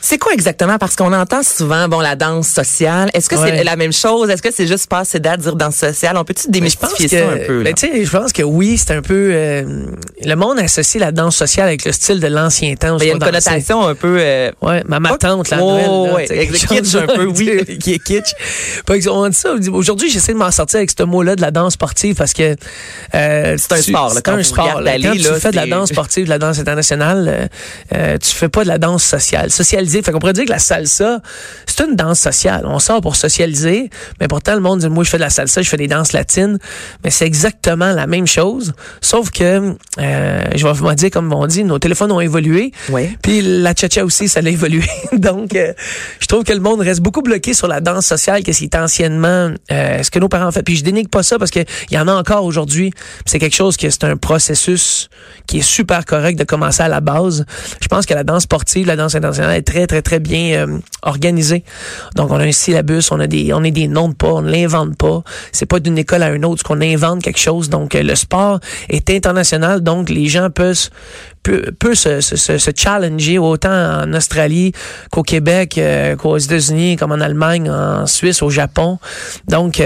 C'est 0.00 0.16
quoi 0.18 0.32
exactement? 0.32 0.78
Parce 0.78 0.94
qu'on 0.96 1.12
entend 1.12 1.42
souvent, 1.42 1.88
bon, 1.88 2.00
la 2.00 2.14
danse 2.14 2.48
sociale. 2.48 3.10
Est-ce 3.14 3.28
que 3.28 3.34
Ouais. 3.34 3.56
c'est 3.58 3.64
la 3.64 3.76
même 3.76 3.92
chose? 3.92 4.30
Est-ce 4.30 4.40
que 4.42 4.52
c'est 4.52 4.66
juste 4.66 4.86
passer 4.88 5.18
date 5.18 5.40
dire 5.40 5.56
danse 5.56 5.74
sociale? 5.76 6.16
On 6.16 6.24
peut-tu 6.24 6.48
Mais 6.60 6.68
je 6.70 6.76
pense 6.76 6.90
démystifier 6.96 7.18
ça 7.20 7.30
un 7.30 7.46
peu? 7.46 7.62
ben, 7.64 7.74
tu 7.74 7.86
sais, 7.88 8.04
je 8.04 8.10
pense 8.10 8.32
que 8.32 8.42
oui, 8.42 8.78
c'est 8.78 8.92
un 8.94 9.02
peu. 9.02 9.30
euh, 9.32 9.86
le 10.24 10.34
monde 10.36 10.58
associe 10.60 11.00
la 11.00 11.10
danse 11.12 11.36
sociale 11.36 11.66
avec 11.68 11.84
le 11.84 11.92
style 11.92 12.20
de 12.20 12.26
l'ancien 12.28 12.74
temps. 12.76 12.96
Ben, 12.96 13.04
Il 13.04 13.08
y 13.08 13.10
a 13.10 13.14
une 13.14 13.18
connotation 13.18 13.86
un 13.86 13.94
peu... 13.94 14.16
euh, 14.20 14.50
Ouais, 14.62 14.82
ma, 14.86 15.00
ma 15.00 15.16
tante, 15.18 15.50
la 15.50 15.58
Oh, 15.62 15.72
Noël, 15.72 15.86
là, 15.86 16.14
ouais, 16.14 16.46
kitsch 16.48 16.94
un 16.94 17.06
peu, 17.06 17.26
oui. 17.26 17.78
qui 17.78 17.94
est 17.94 17.98
kitsch. 17.98 18.32
On 19.08 19.28
dit 19.28 19.36
ça. 19.36 19.50
on 19.52 19.58
dit- 19.58 19.68
Aujourd'hui, 19.68 20.10
j'essaie 20.10 20.32
de 20.32 20.38
m'en 20.38 20.50
sortir 20.50 20.78
avec 20.78 20.90
ce 20.96 21.02
mot-là 21.02 21.34
de 21.36 21.40
la 21.42 21.50
danse 21.50 21.74
sportive 21.74 22.14
parce 22.14 22.32
que 22.32 22.54
euh, 23.14 23.56
C'est 23.58 23.72
un 23.72 23.82
sport, 23.82 24.08
là, 24.08 24.14
C'est 24.16 24.22
quand 24.24 24.32
un 24.34 24.42
sport. 24.42 24.80
là. 24.80 24.96
Quand 24.98 25.12
tu 25.12 25.22
fais 25.40 25.50
de 25.50 25.56
la 25.56 25.66
danse 25.66 25.88
sportive, 25.88 26.24
de 26.24 26.30
la 26.30 26.38
danse 26.38 26.58
internationale, 26.58 27.28
euh, 27.28 27.46
euh, 27.96 28.18
tu 28.18 28.30
fais 28.30 28.48
pas 28.48 28.62
de 28.62 28.68
la 28.68 28.78
danse 28.78 29.02
sociale, 29.04 29.50
socialisée. 29.88 30.02
Fait 30.02 30.12
qu'on 30.12 30.18
pourrait 30.18 30.32
dire 30.32 30.44
que 30.44 30.50
la 30.50 30.58
salsa, 30.58 31.20
c'est 31.66 31.84
une 31.84 31.96
danse 31.96 32.20
sociale. 32.20 32.64
On 32.66 32.78
sort 32.78 33.00
pour 33.00 33.16
socialiser, 33.16 33.90
mais 34.20 34.28
pourtant 34.28 34.54
le 34.54 34.60
monde 34.60 34.80
dit 34.80 34.88
moi 34.88 35.04
je 35.04 35.10
fais 35.10 35.16
de 35.16 35.22
la 35.22 35.30
salsa, 35.30 35.62
je 35.62 35.68
fais 35.68 35.76
des 35.76 35.88
danses 35.88 36.12
latines, 36.12 36.58
mais 37.04 37.10
c'est 37.10 37.26
exactement 37.26 37.92
la 37.92 38.06
même 38.06 38.26
chose, 38.26 38.72
sauf 39.00 39.30
que 39.30 39.74
euh, 39.98 40.44
je 40.54 40.66
vais 40.66 40.72
vous 40.72 40.94
dire 40.94 41.10
comme 41.10 41.32
on 41.32 41.46
dit, 41.46 41.64
nos 41.64 41.78
téléphones 41.78 42.12
ont 42.12 42.20
évolué. 42.20 42.72
Ouais. 42.90 43.10
Puis 43.22 43.42
la 43.42 43.74
cha-cha 43.74 44.04
aussi, 44.04 44.28
ça 44.28 44.40
l'a 44.40 44.50
évolué. 44.50 44.84
Donc, 45.12 45.54
euh, 45.54 45.72
je 46.20 46.26
trouve 46.26 46.44
que 46.44 46.52
le 46.52 46.60
monde 46.60 46.80
reste 46.80 47.00
beaucoup 47.00 47.22
bloqué 47.22 47.54
sur 47.54 47.68
la 47.68 47.80
danse 47.80 48.06
sociale, 48.06 48.42
qu'est-ce 48.42 48.58
qui 48.58 48.64
est 48.64 48.76
anciennement, 48.76 49.50
euh, 49.70 50.02
ce 50.02 50.10
que 50.10 50.18
nos 50.18 50.28
parents 50.28 50.48
ont 50.48 50.52
fait. 50.52 50.62
Puis 50.62 50.76
je 50.76 50.84
dénigre 50.84 51.10
pas 51.10 51.22
ça 51.22 51.38
parce 51.38 51.50
que 51.50 51.60
il 51.90 51.94
y 51.94 51.98
en 51.98 52.08
a 52.08 52.12
encore 52.12 52.44
aujourd'hui. 52.44 52.92
C'est 53.26 53.38
quelque 53.38 53.56
chose 53.56 53.76
que 53.76 53.90
c'est 53.90 54.04
un 54.04 54.16
processus 54.16 55.08
qui 55.46 55.58
est 55.58 55.62
super 55.62 56.04
correct 56.04 56.38
de 56.38 56.44
commencer 56.44 56.82
à 56.82 56.88
la 56.88 57.00
base. 57.00 57.44
Je 57.80 57.88
pense 57.88 58.06
que 58.06 58.14
la 58.14 58.24
danse 58.24 58.42
sportive, 58.42 58.86
la 58.86 58.96
danse 58.96 59.14
internationale 59.14 59.56
est 59.56 59.62
très, 59.62 59.77
très, 59.86 60.02
très 60.02 60.20
bien 60.20 60.66
euh, 60.66 60.78
organisée. 61.02 61.64
Donc, 62.16 62.30
on 62.30 62.36
a 62.36 62.44
un 62.44 62.52
syllabus, 62.52 63.10
on 63.10 63.20
a 63.20 63.26
des, 63.26 63.52
on 63.52 63.60
des 63.60 63.88
noms 63.88 64.08
de 64.08 64.14
pas, 64.14 64.28
on 64.28 64.42
ne 64.42 64.50
l'invente 64.50 64.96
pas. 64.96 65.22
C'est 65.52 65.66
pas 65.66 65.80
d'une 65.80 65.98
école 65.98 66.22
à 66.22 66.30
une 66.30 66.44
autre 66.44 66.62
qu'on 66.62 66.80
invente 66.80 67.22
quelque 67.22 67.38
chose. 67.38 67.68
Donc, 67.68 67.94
euh, 67.94 68.02
le 68.02 68.14
sport 68.14 68.60
est 68.88 69.10
international. 69.10 69.82
Donc, 69.82 70.10
les 70.10 70.26
gens 70.26 70.50
peuvent, 70.50 70.88
peut, 71.42 71.72
peut 71.78 71.94
se, 71.94 72.70
challenger 72.76 73.38
autant 73.38 74.02
en 74.02 74.12
Australie 74.14 74.72
qu'au 75.10 75.22
Québec, 75.22 75.78
euh, 75.78 76.16
qu'aux 76.16 76.38
États-Unis, 76.38 76.96
comme 76.96 77.12
en 77.12 77.20
Allemagne, 77.20 77.70
en 77.70 78.06
Suisse, 78.06 78.42
au 78.42 78.50
Japon. 78.50 78.98
Donc, 79.48 79.82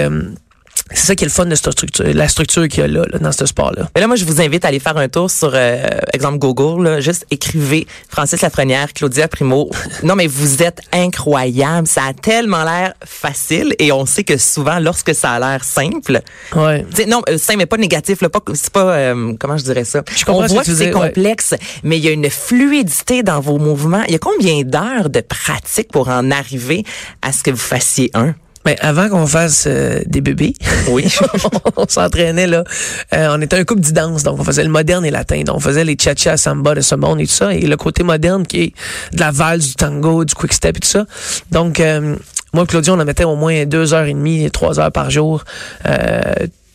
c'est 0.95 1.07
ça 1.07 1.15
qui 1.15 1.25
est 1.25 1.27
le 1.27 1.33
fun 1.33 1.47
de 1.47 1.55
cette 1.55 1.73
structure, 1.73 2.05
la 2.13 2.29
structure 2.29 2.69
qu'il 2.69 2.81
y 2.81 2.83
a 2.85 2.89
là, 2.89 3.05
là, 3.11 3.19
dans 3.19 3.33
ce 3.33 3.47
sport-là. 3.47 3.89
Mais 3.95 4.01
là, 4.01 4.07
moi, 4.07 4.17
je 4.17 4.25
vous 4.25 4.41
invite 4.41 4.65
à 4.65 4.69
aller 4.69 4.79
faire 4.81 4.97
un 4.97 5.09
tour 5.09 5.31
sur, 5.31 5.53
euh, 5.55 5.87
exemple, 6.13 6.39
Google. 6.39 6.85
Là, 6.85 7.01
juste 7.01 7.27
écrivez 7.31 7.87
Francis 8.09 8.41
Lafrenière, 8.41 8.93
Claudia 8.93 9.29
Primo. 9.29 9.71
non, 10.03 10.15
mais 10.17 10.27
vous 10.27 10.63
êtes 10.63 10.81
incroyable. 10.93 11.87
Ça 11.87 12.03
a 12.05 12.13
tellement 12.13 12.65
l'air 12.65 12.95
facile 13.05 13.75
et 13.79 13.93
on 13.93 14.07
sait 14.07 14.25
que 14.25 14.37
souvent, 14.37 14.79
lorsque 14.79 15.15
ça 15.15 15.33
a 15.33 15.39
l'air 15.41 15.65
simple, 15.65 16.21
Ouais. 16.55 16.85
non, 17.07 17.23
euh, 17.29 17.39
simple, 17.39 17.59
mais 17.59 17.67
pas 17.67 17.77
négatif, 17.77 18.21
là, 18.21 18.29
pas, 18.29 18.41
c'est 18.55 18.71
pas, 18.73 18.95
euh, 18.95 19.35
comment 19.39 19.57
je 19.57 19.65
dirais 19.65 19.85
ça? 19.85 20.03
Je 20.17 20.25
comprends 20.25 20.45
on 20.45 20.47
voit 20.47 20.65
que 20.65 20.75
c'est 20.75 20.87
ouais. 20.87 20.91
complexe, 20.91 21.55
mais 21.83 21.99
il 21.99 22.05
y 22.05 22.09
a 22.09 22.13
une 22.13 22.31
fluidité 22.31 23.23
dans 23.23 23.41
vos 23.41 23.59
mouvements. 23.59 24.03
Il 24.07 24.13
y 24.13 24.17
a 24.17 24.19
combien 24.19 24.63
d'heures 24.63 25.11
de 25.11 25.21
pratique 25.21 25.91
pour 25.93 26.09
en 26.09 26.31
arriver 26.31 26.85
à 27.23 27.33
ce 27.33 27.43
que 27.43 27.51
vous 27.51 27.57
fassiez 27.57 28.11
un? 28.15 28.35
Mais 28.65 28.77
avant 28.81 29.09
qu'on 29.09 29.27
fasse 29.27 29.65
euh, 29.67 30.01
des 30.07 30.21
bébés, 30.21 30.55
Oui. 30.89 31.13
on 31.77 31.87
s'entraînait 31.89 32.47
là. 32.47 32.65
Euh, 33.13 33.29
on 33.37 33.41
était 33.41 33.57
un 33.57 33.65
couple 33.65 33.81
d'idance, 33.81 34.23
donc 34.23 34.39
on 34.39 34.45
faisait 34.45 34.63
le 34.63 34.71
moderne 34.71 35.05
et 35.05 35.11
latin. 35.11 35.43
Donc 35.43 35.57
on 35.57 35.61
faisait 35.61 35.85
les 35.85 35.97
cha-cha, 36.01 36.37
samba 36.37 36.75
de 36.75 36.81
ce 36.81 36.95
monde 36.95 37.21
et 37.21 37.27
tout 37.27 37.33
ça. 37.33 37.55
Et 37.55 37.63
le 37.67 37.77
côté 37.77 38.03
moderne 38.03 38.47
qui 38.47 38.61
est 38.63 38.73
de 39.15 39.21
la 39.21 39.31
valse, 39.31 39.67
du 39.69 39.75
tango, 39.75 40.25
du 40.25 40.35
quick 40.35 40.53
step 40.53 40.77
et 40.77 40.81
tout 40.81 40.89
ça. 40.89 41.07
Donc 41.51 41.81
euh, 41.81 42.17
moi 42.55 42.65
et 42.65 42.67
Claudia, 42.67 42.93
on 42.93 43.01
en 43.01 43.05
mettait 43.05 43.25
au 43.25 43.37
moins 43.37 43.65
deux 43.67 43.95
heures 43.95 44.07
et 44.07 44.15
demie, 44.15 44.51
trois 44.51 44.79
heures 44.79 44.93
par 44.93 45.11
jour. 45.11 45.45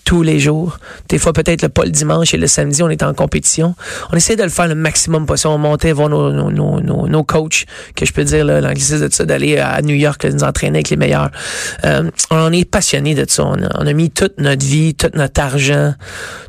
Tous 0.07 0.23
les 0.23 0.39
jours. 0.39 0.79
Des 1.09 1.17
fois, 1.17 1.33
peut-être 1.33 1.61
le 1.63 1.67
pas 1.67 1.83
le 1.83 1.91
dimanche 1.91 2.33
et 2.33 2.37
le 2.37 2.47
samedi, 2.47 2.81
on 2.81 2.89
était 2.89 3.03
en 3.03 3.13
compétition. 3.13 3.75
On 4.09 4.15
essayait 4.15 4.37
de 4.37 4.43
le 4.43 4.49
faire 4.49 4.69
le 4.69 4.73
maximum 4.73 5.25
possible. 5.25 5.49
On 5.49 5.57
montait 5.57 5.91
voir 5.91 6.07
nos, 6.07 6.31
nos, 6.31 6.49
nos, 6.49 7.07
nos, 7.09 7.23
coachs, 7.25 7.65
que 7.93 8.05
je 8.05 8.13
peux 8.13 8.23
dire, 8.23 8.45
l'anglicisme 8.45 9.05
de 9.09 9.13
ça, 9.13 9.25
d'aller 9.25 9.57
à 9.57 9.81
New 9.81 9.95
York, 9.95 10.23
nous 10.23 10.45
entraîner 10.45 10.77
avec 10.77 10.91
les 10.91 10.95
meilleurs. 10.95 11.29
Euh, 11.83 12.09
on 12.31 12.53
est 12.53 12.63
passionné 12.63 13.15
de 13.15 13.25
ça. 13.27 13.43
On 13.43 13.61
a, 13.61 13.67
on 13.81 13.85
a 13.85 13.91
mis 13.91 14.09
toute 14.09 14.39
notre 14.39 14.65
vie, 14.65 14.95
tout 14.95 15.09
notre 15.13 15.41
argent, 15.41 15.93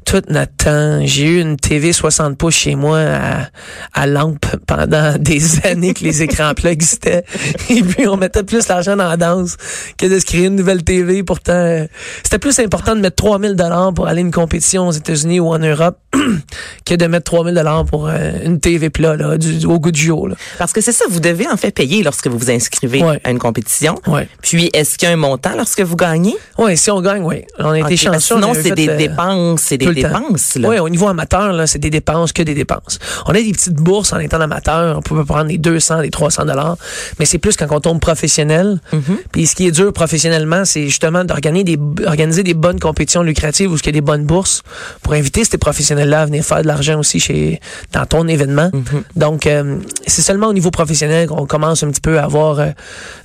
tout 0.04 0.22
notre 0.28 0.54
temps. 0.54 1.00
J'ai 1.04 1.26
eu 1.26 1.40
une 1.40 1.56
TV 1.56 1.92
60 1.92 2.38
pouces 2.38 2.54
chez 2.54 2.76
moi 2.76 3.00
à, 3.00 3.48
à 3.92 4.06
lampe 4.06 4.46
pendant 4.68 5.14
des 5.18 5.66
années 5.66 5.94
que 5.94 6.04
les 6.04 6.22
écrans 6.22 6.54
plats 6.54 6.70
existaient. 6.70 7.24
Et 7.70 7.82
puis, 7.82 8.06
on 8.06 8.16
mettait 8.16 8.44
plus 8.44 8.68
l'argent 8.68 8.94
dans 8.94 9.08
la 9.08 9.16
danse 9.16 9.56
que 9.96 10.06
de 10.06 10.16
se 10.20 10.26
créer 10.26 10.46
une 10.46 10.54
nouvelle 10.54 10.84
TV. 10.84 11.24
Pourtant, 11.24 11.54
euh, 11.54 11.86
c'était 12.22 12.38
plus 12.38 12.56
important 12.60 12.94
de 12.94 13.00
mettre 13.00 13.16
3000 13.16 13.48
dollars 13.55 13.93
pour 13.93 14.07
aller 14.07 14.19
à 14.19 14.25
une 14.25 14.31
compétition 14.33 14.88
aux 14.88 14.93
États-Unis 14.93 15.40
ou 15.40 15.49
en 15.49 15.59
Europe 15.59 15.99
que 16.85 16.95
de 16.95 17.07
mettre 17.07 17.25
3000 17.25 17.55
dollars 17.55 17.85
pour 17.85 18.09
euh, 18.09 18.33
une 18.45 18.61
TV 18.61 18.90
plat, 18.90 19.17
là, 19.17 19.37
du, 19.38 19.67
au 19.67 19.78
goût 19.78 19.90
du 19.93 20.00
jour. 20.00 20.28
Là. 20.28 20.35
Parce 20.59 20.73
que 20.73 20.81
c'est 20.81 20.93
ça, 20.93 21.05
vous 21.11 21.21
devez 21.21 21.47
en 21.49 21.57
fait 21.57 21.71
payer 21.71 22.02
lorsque 22.02 22.26
vous 22.26 22.38
vous 22.38 22.50
inscrivez 22.50 23.02
Ouais. 23.02 23.21
à 23.25 23.31
une 23.31 23.38
compétition. 23.38 23.97
Ouais. 24.07 24.28
Puis, 24.43 24.71
est-ce 24.73 24.99
qu'il 24.99 25.09
y 25.09 25.11
a 25.11 25.14
un 25.14 25.17
montant 25.17 25.55
lorsque 25.57 25.81
vous 25.81 25.97
gagnez? 25.97 26.37
Ouais, 26.57 26.76
si 26.76 26.90
on 26.90 27.00
gagne, 27.00 27.23
oui. 27.23 27.45
On 27.59 27.71
a 27.71 27.78
été 27.81 27.97
chanceux. 27.97 28.35
on 28.35 28.40
Sinon, 28.40 28.55
c'est 28.55 28.75
des 28.75 28.88
euh, 28.88 28.97
dépenses, 28.97 29.62
c'est 29.62 29.78
des 29.78 29.93
dépenses. 29.93 30.59
Oui, 30.62 30.78
au 30.78 30.88
niveau 30.88 31.09
amateur, 31.09 31.52
là, 31.52 31.67
c'est 31.67 31.78
des 31.78 31.90
dépenses 31.90 32.33
que 32.33 32.43
des 32.43 32.55
dépenses. 32.55 32.99
On 33.26 33.31
a 33.31 33.40
des 33.40 33.52
petites 33.52 33.75
bourses 33.75 34.12
en 34.12 34.19
étant 34.19 34.40
amateur. 34.40 34.99
On 34.99 35.02
peut 35.02 35.25
prendre 35.25 35.47
des 35.49 35.59
200, 35.59 36.02
des 36.02 36.11
300 36.11 36.47
dollars. 36.47 36.76
Mais 37.19 37.25
c'est 37.25 37.38
plus 37.38 37.57
quand 37.57 37.67
on 37.71 37.81
tombe 37.81 38.00
professionnel. 38.00 38.81
Mm-hmm. 38.93 38.99
Puis 39.33 39.47
ce 39.47 39.55
qui 39.55 39.67
est 39.67 39.71
dur 39.71 39.93
professionnellement, 39.93 40.64
c'est 40.64 40.85
justement 40.85 41.25
d'organiser 41.25 41.64
des, 41.64 41.78
organiser 42.07 42.43
des 42.43 42.55
bonnes 42.55 42.81
compétitions 42.81 43.23
lucratives 43.38 43.68
lucratives 43.68 43.73
où 43.73 43.76
il 43.76 43.87
y 43.87 43.88
a 43.88 43.92
des 43.92 44.00
bonnes 44.00 44.25
bourses 44.25 44.62
pour 45.02 45.12
inviter 45.14 45.45
ces 45.45 45.59
professionnels-là 45.59 46.23
à 46.23 46.26
venir 46.26 46.45
faire 46.45 46.62
de 46.62 46.66
l'argent 46.66 46.99
aussi 46.99 47.21
chez 47.21 47.61
dans 47.92 48.04
ton 48.07 48.26
événement. 48.26 48.71
Mhm. 48.73 49.02
Donc, 49.16 49.47
euh, 49.47 49.78
c'est 50.07 50.23
seulement 50.23 50.49
au 50.49 50.52
niveau 50.52 50.71
professionnel 50.71 51.28
qu'on 51.28 51.47
commence 51.47 51.83
un 51.83 51.90
petit 51.90 52.00
peu 52.00 52.18
à 52.18 52.25
avoir 52.25 52.59
euh, 52.59 52.66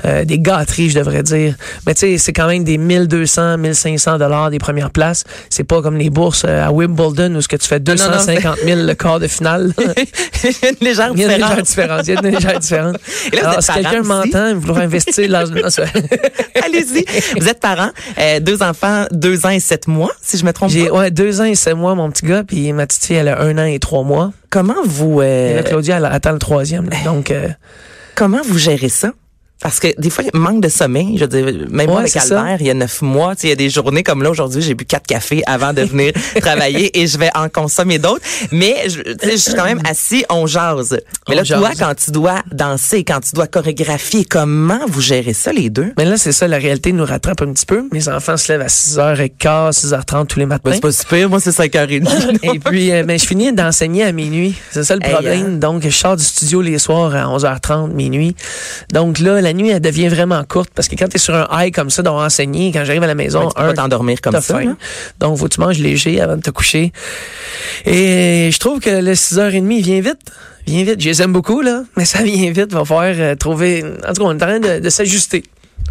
euh, 0.06 0.26
des 0.26 0.40
gâteries, 0.40 0.90
je 0.90 1.00
devrais 1.00 1.24
dire. 1.24 1.56
Mais 1.86 1.94
tu 1.94 2.02
sais, 2.02 2.18
c'est 2.18 2.34
quand 2.34 2.48
même 2.48 2.64
des 2.64 2.78
1200, 2.78 3.58
1500 3.58 4.18
dollars 4.20 4.52
des 4.52 4.60
premières 4.60 4.92
places. 4.92 5.24
C'est 5.50 5.64
pas 5.64 5.82
comme 5.82 5.98
les 5.98 6.10
bourses 6.10 6.46
à 6.46 6.72
Wimbledon 6.72 7.36
où 7.36 7.42
ce 7.42 7.48
que 7.48 7.56
tu 7.56 7.68
fais 7.68 7.80
non, 7.80 7.96
non, 7.96 8.12
250 8.12 8.58
000 8.64 8.82
le 8.82 8.94
quart 8.94 9.20
de 9.20 9.28
finale. 9.28 9.74
une 10.44 10.86
légère 10.86 11.12
Il 11.14 11.22
y 11.22 11.26
a 11.26 11.36
une 11.36 11.42
légère 11.42 11.62
différence. 11.62 12.02
Il 12.08 12.14
y 12.14 12.18
a 12.18 12.20
une 12.20 12.36
légère 12.36 12.60
différence. 12.60 12.98
Et 13.32 13.36
là, 13.36 13.42
vous 13.42 13.48
Alors, 13.48 13.58
êtes 13.58 13.64
si 13.64 13.74
quelqu'un 13.74 14.04
m'entend, 14.04 14.56
vouloir 14.56 14.80
investir 14.80 15.14
vrai. 15.24 15.88
Allez-y. 16.64 17.06
Vous 17.40 17.48
êtes 17.48 17.60
parents, 17.60 17.92
euh, 18.20 18.40
deux 18.40 18.62
enfants, 18.62 19.06
deux 19.12 19.46
ans 19.46 19.50
et 19.50 19.60
sept 19.60 19.88
mois, 20.04 20.14
si 20.22 20.38
je 20.38 20.46
me 20.46 20.52
trompe 20.54 20.70
J'ai 20.70 20.88
pas. 20.88 20.98
ouais, 21.00 21.12
deux 21.12 21.42
ans 21.42 21.46
et 21.46 21.56
sept 21.56 21.76
mois, 21.76 21.96
mon 21.96 22.10
petit 22.12 22.26
gars, 22.26 22.44
puis 22.44 22.72
ma 22.74 22.86
petite 22.88 23.06
fille, 23.06 23.16
elle 23.16 23.28
a 23.30 23.42
un 23.42 23.58
an 23.58 23.66
et 23.66 23.80
trois 23.80 24.04
mois. 24.04 24.32
Comment 24.50 24.76
vous 24.86 25.22
euh, 25.22 25.52
Et 25.52 25.54
là, 25.56 25.64
Claudia, 25.64 25.98
elle 25.98 26.06
attend 26.06 26.32
le 26.32 26.40
troisième. 26.40 26.90
là. 26.90 26.98
Donc, 27.06 27.32
euh, 27.32 27.48
comment 28.16 28.42
vous 28.46 28.58
gérez 28.58 28.90
ça? 28.90 29.12
Parce 29.64 29.80
que 29.80 29.88
des 30.00 30.10
fois, 30.12 30.24
il 30.32 30.38
manque 30.40 30.62
de 30.62 30.68
sommeil. 30.70 31.16
Je 31.18 31.22
veux 31.26 31.28
dire, 31.28 31.68
même 31.72 31.90
moi 31.90 32.02
avec 32.02 32.12
c'est 32.12 32.20
ça. 32.20 32.42
Albert, 32.42 32.58
il 32.62 32.68
y 32.68 32.70
a 32.70 32.74
neuf 32.74 33.02
mois, 33.02 33.34
il 33.42 33.50
y 33.50 33.52
a 33.52 33.56
des 33.56 33.70
journées 33.70 34.04
comme 34.04 34.22
là 34.22 34.30
aujourd'hui, 34.30 34.62
j'ai 34.62 34.76
bu 34.76 34.86
quatre 34.86 35.08
cafés 35.08 35.42
avant 35.48 35.74
de 35.74 35.82
venir 35.82 36.12
travailler 36.42 37.00
et 37.00 37.08
je 37.08 37.18
vais 37.18 37.30
en 37.34 37.48
consommer 37.50 37.98
d'autres. 37.98 38.22
Mais 38.52 38.76
je, 38.90 39.00
je 39.24 39.36
suis 39.38 39.54
quand 39.54 39.64
même 39.64 39.80
assis, 39.90 40.26
on 40.30 40.46
jase. 40.46 40.92
Mais 41.30 41.36
On 41.36 41.38
là, 41.38 41.44
toi, 41.46 41.70
jase. 41.70 41.80
quand 41.80 41.96
tu 41.96 42.12
dois 42.12 42.42
danser, 42.52 43.04
quand 43.06 43.22
tu 43.22 43.32
dois 43.34 43.48
chorégraphier, 43.48 44.26
comment 44.26 44.82
vous 44.88 45.02
gérez 45.02 45.34
ça 45.34 45.52
les 45.54 45.70
deux? 45.70 45.94
mais 45.98 46.06
là, 46.06 46.18
c'est 46.18 46.34
ça, 46.34 46.48
la 46.48 46.58
réalité 46.58 46.92
nous 46.92 47.06
rattrape 47.06 47.42
un 47.42 47.54
petit 47.54 47.66
peu. 47.66 47.86
Mes 47.94 48.10
enfants 48.10 48.36
se 48.38 48.52
lèvent 48.52 48.62
à 48.62 48.68
6h15, 48.68 49.72
6h30 49.86 50.28
tous 50.28 50.40
les 50.40 50.46
matins. 50.46 50.62
Ben, 50.66 50.74
c'est 50.74 50.82
pas 50.82 50.92
super, 50.92 51.30
moi 51.30 51.40
c'est 51.40 51.52
5h30. 51.52 52.40
Et 52.54 52.60
puis, 52.60 52.92
euh, 52.92 53.04
ben, 53.04 53.18
je 53.18 53.26
finis 53.26 53.54
d'enseigner 53.54 54.04
à 54.04 54.12
minuit. 54.12 54.56
C'est 54.72 54.84
ça 54.84 54.96
le 54.96 55.04
Hey, 55.06 55.12
problème. 55.14 55.46
hein. 55.46 55.58
Donc, 55.58 55.84
je 55.84 55.90
sors 55.90 56.18
du 56.18 56.24
studio 56.24 56.62
les 56.62 56.78
soirs 56.80 57.16
à 57.16 57.26
11h30, 57.38 57.92
minuit. 57.94 58.36
Donc 58.92 59.20
là, 59.20 59.40
la 59.42 59.53
nuit, 59.54 59.70
elle 59.70 59.80
devient 59.80 60.08
vraiment 60.10 60.44
courte 60.44 60.70
parce 60.76 60.88
que 60.88 60.96
quand 60.96 61.08
tu 61.08 61.16
es 61.16 61.20
sur 61.20 61.36
un 61.36 61.48
high 61.52 61.74
comme 61.74 61.90
ça, 61.90 62.02
d'enseigner, 62.02 62.26
enseigner, 62.26 62.72
quand 62.72 62.84
j'arrive 62.86 63.04
à 63.04 63.08
la 63.08 63.16
maison, 63.16 63.42
Ouais, 63.44 63.48
tu 63.56 63.62
peux 63.62 63.70
un, 63.70 63.74
t'endormir 63.74 64.20
comme 64.22 64.34
ça, 64.34 64.42
faim. 64.42 64.66
là. 64.66 64.76
Donc, 65.20 65.38
faut 65.38 65.46
que 65.46 65.54
tu 65.54 65.60
manges 65.62 65.80
léger 65.80 66.20
avant 66.22 66.36
de 66.38 66.42
te 66.42 66.50
coucher. 66.50 66.92
Et 67.86 68.50
je 68.52 68.58
trouve 68.60 68.80
que 68.80 68.90
le 68.90 69.14
6h30, 69.14 69.72
il 69.72 69.84
vient 69.84 70.02
vite. 70.02 70.20
Vient 70.66 70.84
vite. 70.84 71.02
Je 71.02 71.10
les 71.10 71.22
aime 71.22 71.34
beaucoup, 71.34 71.62
là, 71.62 71.84
mais 71.98 72.06
ça 72.06 72.24
vient 72.24 72.52
vite. 72.52 72.72
Va 72.74 72.86
falloir 72.86 73.14
euh, 73.18 73.36
trouver... 73.36 73.84
En 74.08 74.14
tout 74.14 74.22
cas, 74.24 74.28
on 74.28 74.32
est 74.32 74.36
en 74.36 74.38
train 74.48 74.60
de, 74.60 74.80
de 74.80 74.90
s'ajuster. 74.90 75.44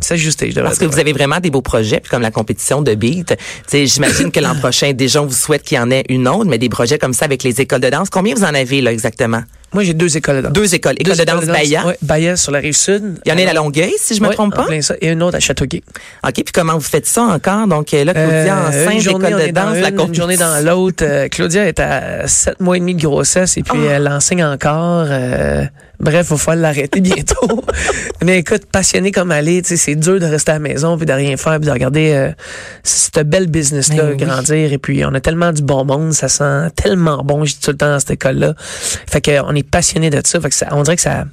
S'ajuster, 0.02 0.50
je 0.50 0.60
Parce 0.60 0.78
que 0.78 0.84
vous 0.84 0.98
avez 0.98 1.12
vraiment 1.12 1.40
des 1.40 1.50
beaux 1.50 1.62
projets, 1.62 2.00
puis 2.00 2.10
comme 2.10 2.22
la 2.22 2.30
compétition 2.30 2.82
de 2.82 2.94
beat. 2.94 3.28
Tu 3.28 3.36
sais, 3.66 3.86
J'imagine 3.86 4.30
que 4.30 4.40
l'an 4.40 4.54
prochain, 4.60 4.92
déjà, 4.92 5.22
on 5.22 5.26
vous 5.26 5.32
souhaite 5.34 5.62
qu'il 5.62 5.76
y 5.76 5.80
en 5.80 5.90
ait 5.90 6.04
une 6.08 6.28
autre, 6.28 6.46
mais 6.46 6.58
des 6.58 6.68
projets 6.68 6.98
comme 6.98 7.12
ça 7.14 7.24
avec 7.24 7.42
les 7.42 7.60
écoles 7.60 7.80
de 7.80 7.90
danse. 7.90 8.08
Combien 8.10 8.34
vous 8.34 8.44
en 8.44 8.54
avez, 8.54 8.80
là, 8.80 8.92
exactement? 8.92 9.42
Moi, 9.74 9.84
j'ai 9.84 9.94
deux 9.94 10.14
écoles 10.18 10.36
de 10.36 10.40
danse. 10.42 10.52
Deux 10.52 10.74
écoles. 10.74 10.96
École 10.98 11.14
Deux 11.16 11.20
de 11.20 11.24
danse 11.24 11.46
Bahia. 11.46 11.86
Ouais, 11.86 11.96
Bahia 12.02 12.36
sur 12.36 12.52
la 12.52 12.58
rive 12.58 12.76
sud. 12.76 13.18
Il 13.24 13.30
y 13.30 13.32
en 13.32 13.38
a 13.38 13.40
à 13.42 13.44
la 13.46 13.52
Longueuil, 13.54 13.94
si 13.98 14.14
je 14.14 14.20
me 14.20 14.28
Ouais, 14.28 14.34
trompe 14.34 14.52
en 14.52 14.56
pas. 14.58 14.64
plein 14.66 14.82
ça. 14.82 14.94
Et 15.00 15.08
une 15.08 15.22
autre 15.22 15.36
à 15.38 15.40
Châteauguay. 15.40 15.82
OK, 16.26 16.34
puis 16.34 16.44
comment 16.52 16.74
vous 16.74 16.80
faites 16.80 17.06
ça 17.06 17.22
encore? 17.22 17.66
Donc 17.66 17.94
euh, 17.94 18.04
là, 18.04 18.12
Claudia, 18.12 18.58
Euh, 18.70 18.90
une 18.90 19.14
on 19.14 19.18
de 19.18 19.50
danse, 19.50 19.76
la 19.78 19.88
une, 19.88 19.98
une 20.08 20.14
journée 20.14 20.36
dans 20.36 20.62
l'autre. 20.62 21.02
Euh, 21.06 21.28
Claudia 21.28 21.66
est 21.66 21.80
à 21.80 22.28
sept 22.28 22.60
mois 22.60 22.76
et 22.76 22.80
demi 22.80 22.94
de 22.94 23.00
grossesse 23.00 23.56
et 23.56 23.62
puis 23.62 23.78
Oh. 23.82 23.88
elle 23.90 24.08
enseigne 24.08 24.44
encore. 24.44 25.06
Euh, 25.08 25.64
bref, 26.02 26.28
il 26.30 26.36
faut 26.38 26.52
l'arrêter 26.54 27.00
bientôt. 27.00 27.64
Mais 28.22 28.38
écoute, 28.38 28.66
passionnée 28.66 29.12
comme 29.12 29.32
elle 29.32 29.48
est, 29.48 29.62
tu 29.62 29.70
sais, 29.70 29.76
c'est 29.76 29.94
dur 29.94 30.20
de 30.20 30.26
rester 30.26 30.50
à 30.50 30.54
la 30.54 30.60
maison 30.60 30.96
puis 30.96 31.06
de 31.06 31.12
rien 31.12 31.36
faire 31.36 31.58
puis 31.58 31.66
de 31.66 31.72
regarder 31.72 32.12
euh, 32.12 32.32
cette 32.82 33.20
belle 33.28 33.46
business-là 33.46 34.02
Ben 34.02 34.10
oui. 34.10 34.16
grandir. 34.16 34.72
Et 34.72 34.78
puis, 34.78 35.04
on 35.04 35.14
a 35.14 35.20
tellement 35.20 35.52
du 35.52 35.62
bon 35.62 35.84
monde, 35.84 36.12
ça 36.12 36.28
sent 36.28 36.70
tellement 36.76 37.22
bon, 37.24 37.44
je 37.44 37.54
dis 37.54 37.60
tout 37.60 37.70
le 37.70 37.76
temps 37.76 37.90
dans 37.90 38.00
cette 38.00 38.10
école-là. 38.10 38.54
Fait 38.58 39.20
qu'on 39.20 39.54
est 39.54 39.68
passionné 39.68 40.10
de 40.10 40.20
ça. 40.24 40.40
Fait 40.40 40.48
que 40.48 40.54
ça, 40.54 40.68
on 40.72 40.82
dirait 40.82 40.96
que 40.96 41.02
ça... 41.02 41.24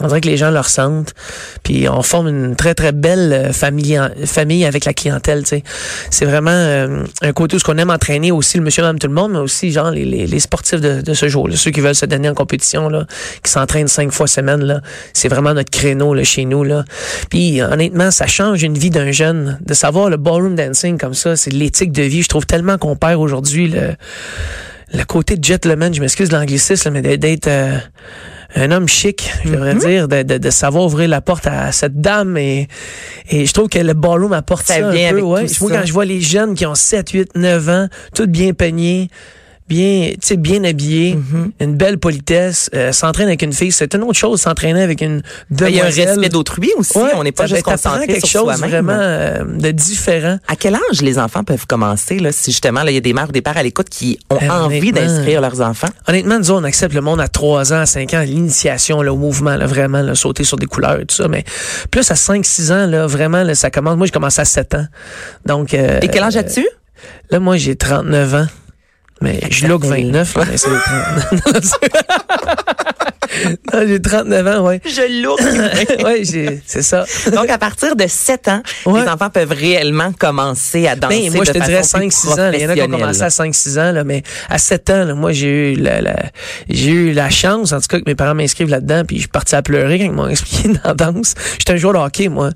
On 0.00 0.06
dirait 0.06 0.20
que 0.20 0.28
les 0.28 0.36
gens 0.36 0.50
le 0.50 0.58
ressentent. 0.58 1.14
Puis 1.62 1.88
on 1.88 2.02
forme 2.02 2.28
une 2.28 2.56
très, 2.56 2.74
très 2.74 2.92
belle 2.92 3.32
euh, 3.32 3.52
famille, 3.52 4.00
famille 4.24 4.64
avec 4.64 4.84
la 4.84 4.94
clientèle. 4.94 5.42
tu 5.42 5.48
sais. 5.48 5.62
C'est 6.10 6.24
vraiment 6.24 6.50
euh, 6.50 7.04
un 7.20 7.32
côté 7.32 7.56
où 7.56 7.58
ce 7.58 7.64
qu'on 7.64 7.78
aime 7.78 7.90
entraîner 7.90 8.32
aussi 8.32 8.56
le 8.56 8.64
monsieur, 8.64 8.82
madame, 8.82 8.98
tout 8.98 9.06
le 9.06 9.14
monde, 9.14 9.32
mais 9.32 9.38
aussi 9.38 9.70
genre 9.70 9.90
les, 9.90 10.04
les, 10.04 10.26
les 10.26 10.40
sportifs 10.40 10.80
de, 10.80 11.00
de 11.02 11.14
ce 11.14 11.28
jour. 11.28 11.48
là, 11.48 11.56
ceux 11.56 11.70
qui 11.70 11.80
veulent 11.80 11.94
se 11.94 12.06
donner 12.06 12.28
en 12.28 12.34
compétition, 12.34 12.88
là, 12.88 13.06
qui 13.42 13.50
s'entraînent 13.50 13.88
cinq 13.88 14.12
fois 14.12 14.26
semaine. 14.26 14.64
là. 14.64 14.80
C'est 15.12 15.28
vraiment 15.28 15.54
notre 15.54 15.70
créneau 15.70 16.14
là, 16.14 16.24
chez 16.24 16.44
nous. 16.44 16.64
Là. 16.64 16.84
Puis 17.30 17.62
honnêtement, 17.62 18.10
ça 18.10 18.26
change 18.26 18.62
une 18.62 18.78
vie 18.78 18.90
d'un 18.90 19.12
jeune. 19.12 19.58
De 19.60 19.74
savoir 19.74 20.08
le 20.10 20.16
ballroom 20.16 20.54
dancing 20.54 20.98
comme 20.98 21.14
ça, 21.14 21.36
c'est 21.36 21.52
l'éthique 21.52 21.92
de 21.92 22.02
vie. 22.02 22.22
Je 22.22 22.28
trouve 22.28 22.46
tellement 22.46 22.78
qu'on 22.78 22.96
perd 22.96 23.20
aujourd'hui 23.20 23.68
le, 23.68 23.94
le 24.92 25.04
côté 25.04 25.36
de 25.36 25.44
gentleman, 25.44 25.92
je 25.94 26.00
m'excuse 26.00 26.28
de 26.28 26.36
l'anglicisme, 26.36 26.90
mais 26.90 27.02
d'être 27.16 27.48
euh, 27.48 27.78
un 28.54 28.70
homme 28.70 28.88
chic, 28.88 29.32
je 29.44 29.50
devrais 29.50 29.74
dire, 29.74 30.08
de, 30.08 30.22
de, 30.22 30.38
de 30.38 30.50
savoir 30.50 30.84
ouvrir 30.84 31.08
la 31.08 31.20
porte 31.20 31.46
à 31.46 31.72
cette 31.72 32.00
dame. 32.00 32.36
Et, 32.36 32.68
et 33.28 33.46
je 33.46 33.52
trouve 33.52 33.68
que 33.68 33.78
le 33.78 33.94
ballroom 33.94 34.32
apporte 34.32 34.66
Ça 34.66 34.78
ça, 34.78 34.88
un 34.88 34.92
peu. 35.10 35.20
Ouais. 35.20 35.46
Moi, 35.60 35.70
quand 35.70 35.86
je 35.86 35.92
vois 35.92 36.04
les 36.04 36.20
jeunes 36.20 36.54
qui 36.54 36.66
ont 36.66 36.74
7, 36.74 37.10
8, 37.10 37.30
9 37.36 37.68
ans, 37.68 37.88
toutes 38.14 38.30
bien 38.30 38.52
peignés, 38.52 39.08
bien, 39.72 40.10
tu 40.12 40.18
sais, 40.28 40.36
bien 40.36 40.62
habillés, 40.64 41.14
Mm-hmm. 41.14 41.50
une 41.64 41.74
belle 41.76 41.98
politesse, 41.98 42.68
euh, 42.74 42.92
s'entraîner 42.92 43.30
avec 43.30 43.42
une 43.42 43.52
fille, 43.52 43.72
c'est 43.72 43.94
une 43.94 44.02
autre 44.02 44.18
chose, 44.18 44.40
s'entraîner 44.40 44.82
avec 44.82 45.00
une 45.00 45.22
Ben, 45.50 45.68
Il 45.68 45.76
y 45.76 45.80
a 45.80 45.84
un 45.84 45.88
demoiselle. 45.88 46.08
respect 46.10 46.28
d'autrui 46.28 46.70
aussi. 46.76 46.98
Ouais, 46.98 47.10
on 47.14 47.22
n'est 47.24 47.32
pas 47.32 47.46
juste 47.46 47.62
concentré 47.62 48.06
quelque 48.06 48.26
sur 48.26 48.40
chose 48.42 48.58
vraiment 48.60 48.92
euh, 48.98 49.44
de 49.44 49.70
différent. 49.70 50.38
À 50.48 50.56
quel 50.56 50.74
âge 50.74 51.00
les 51.02 51.18
enfants 51.18 51.44
peuvent 51.44 51.66
commencer, 51.66 52.18
là, 52.18 52.32
si 52.32 52.50
justement, 52.50 52.82
il 52.82 52.94
y 52.94 52.96
a 52.96 53.00
des 53.00 53.12
mères 53.14 53.28
ou 53.28 53.32
des 53.32 53.40
pères 53.42 53.56
à 53.56 53.62
l'écoute 53.62 53.88
qui 53.88 54.18
ont 54.30 54.36
Euh, 54.42 54.48
envie 54.50 54.92
d'inscrire 54.92 55.40
leurs 55.40 55.60
enfants? 55.60 55.88
Honnêtement, 56.08 56.38
nous, 56.38 56.50
on 56.50 56.64
accepte 56.64 56.94
le 56.94 57.00
monde 57.00 57.20
à 57.20 57.28
3 57.28 57.72
ans, 57.72 57.80
à 57.80 57.86
5 57.86 58.12
ans, 58.14 58.22
l'initiation, 58.22 58.98
au 58.98 59.16
mouvement, 59.16 59.56
là, 59.56 59.66
vraiment, 59.66 60.02
là, 60.02 60.14
sauter 60.14 60.44
sur 60.44 60.56
des 60.58 60.66
couleurs 60.66 61.00
et 61.00 61.06
tout 61.06 61.14
ça. 61.16 61.28
Mais 61.28 61.44
plus 61.90 62.10
à 62.10 62.14
5, 62.16 62.44
6 62.44 62.72
ans, 62.72 62.86
là, 62.86 63.06
vraiment, 63.06 63.42
là, 63.42 63.54
ça 63.54 63.70
commence. 63.70 63.96
Moi, 63.96 64.06
j'ai 64.06 64.12
commencé 64.12 64.40
à 64.40 64.44
7 64.44 64.74
ans. 64.74 64.86
Donc, 65.46 65.72
euh, 65.74 66.00
Et 66.02 66.08
quel 66.08 66.22
âge 66.22 66.36
as-tu? 66.36 66.66
Là, 67.30 67.40
moi, 67.40 67.56
j'ai 67.56 67.74
39 67.76 68.34
ans. 68.34 68.46
Mais 69.22 69.40
je 69.50 69.68
look 69.68 69.84
29, 69.84 70.34
là, 70.34 70.44
mais 73.44 73.50
c'est 73.50 73.62
30. 73.62 73.74
non, 73.74 73.88
j'ai 73.88 74.02
39 74.02 74.46
ans, 74.46 74.66
ouais. 74.66 74.80
Je 74.84 75.22
lourd. 75.22 75.38
ouais, 76.04 76.24
j'ai, 76.24 76.60
c'est 76.66 76.82
ça. 76.82 77.04
Donc, 77.34 77.48
à 77.50 77.58
partir 77.58 77.96
de 77.96 78.04
7 78.06 78.48
ans, 78.48 78.62
Ouais. 78.86 79.02
les 79.02 79.08
enfants 79.08 79.30
peuvent 79.30 79.52
réellement 79.52 80.12
commencer 80.12 80.86
à 80.86 80.96
danser. 80.96 81.28
Ben, 81.30 81.34
moi, 81.36 81.44
je 81.44 81.52
te 81.52 81.58
dirais 81.58 81.76
façon 81.82 81.98
plus 81.98 82.06
5-6 82.08 82.40
ans. 82.40 82.50
Il 82.52 82.60
y 82.60 82.66
en 82.66 82.70
a 82.70 82.74
qui 82.74 82.82
ont 82.82 82.88
commencé 82.88 83.22
à 83.22 83.28
5-6 83.28 83.78
ans, 83.78 83.92
là, 83.92 84.04
mais 84.04 84.22
à 84.48 84.58
7 84.58 84.90
ans, 84.90 85.04
là, 85.04 85.14
moi, 85.14 85.32
j'ai 85.32 85.72
eu 85.72 85.76
la, 85.76 86.00
la- 86.00 86.22
j'ai 86.68 86.90
eu 86.90 87.12
la 87.12 87.30
chance, 87.30 87.72
en 87.72 87.80
tout 87.80 87.86
cas, 87.88 87.98
que 87.98 88.04
mes 88.06 88.14
parents 88.14 88.34
m'inscrivent 88.34 88.68
là-dedans, 88.70 89.02
puis 89.06 89.16
je 89.16 89.22
suis 89.22 89.28
parti 89.28 89.54
à 89.54 89.62
pleurer 89.62 89.98
quand 89.98 90.04
ils 90.04 90.12
m'ont 90.12 90.28
expliqué 90.28 90.68
dans 90.68 90.80
la 90.84 90.94
danse. 90.94 91.34
J'étais 91.58 91.72
un 91.72 91.76
joueur 91.76 91.94
de 91.94 91.98
hockey, 91.98 92.28
moi. 92.28 92.50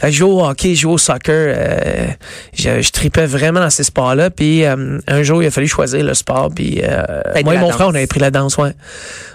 Fait 0.00 0.08
que 0.08 0.12
je 0.12 0.18
jouais 0.18 0.30
au 0.30 0.44
hockey, 0.44 0.74
je 0.74 0.80
jouais 0.82 0.92
au 0.94 0.98
soccer. 0.98 1.54
euh, 1.56 2.06
je, 2.54 2.80
je 2.82 2.90
tripais 2.90 3.26
vraiment 3.26 3.60
dans 3.60 3.70
ces 3.70 3.84
sports-là. 3.84 4.30
Puis 4.30 4.64
euh, 4.64 4.98
un 5.06 5.22
jour, 5.22 5.42
il 5.42 5.46
a 5.46 5.50
fallu 5.50 5.68
choisir 5.68 6.04
le 6.04 6.14
sport. 6.14 6.50
Puis 6.54 6.80
euh, 6.82 7.02
moi 7.44 7.54
et 7.54 7.58
mon 7.58 7.66
danse. 7.66 7.72
frère, 7.74 7.88
on 7.88 7.94
avait 7.94 8.06
pris 8.06 8.20
la 8.20 8.30
danse, 8.30 8.56
ouais. 8.58 8.72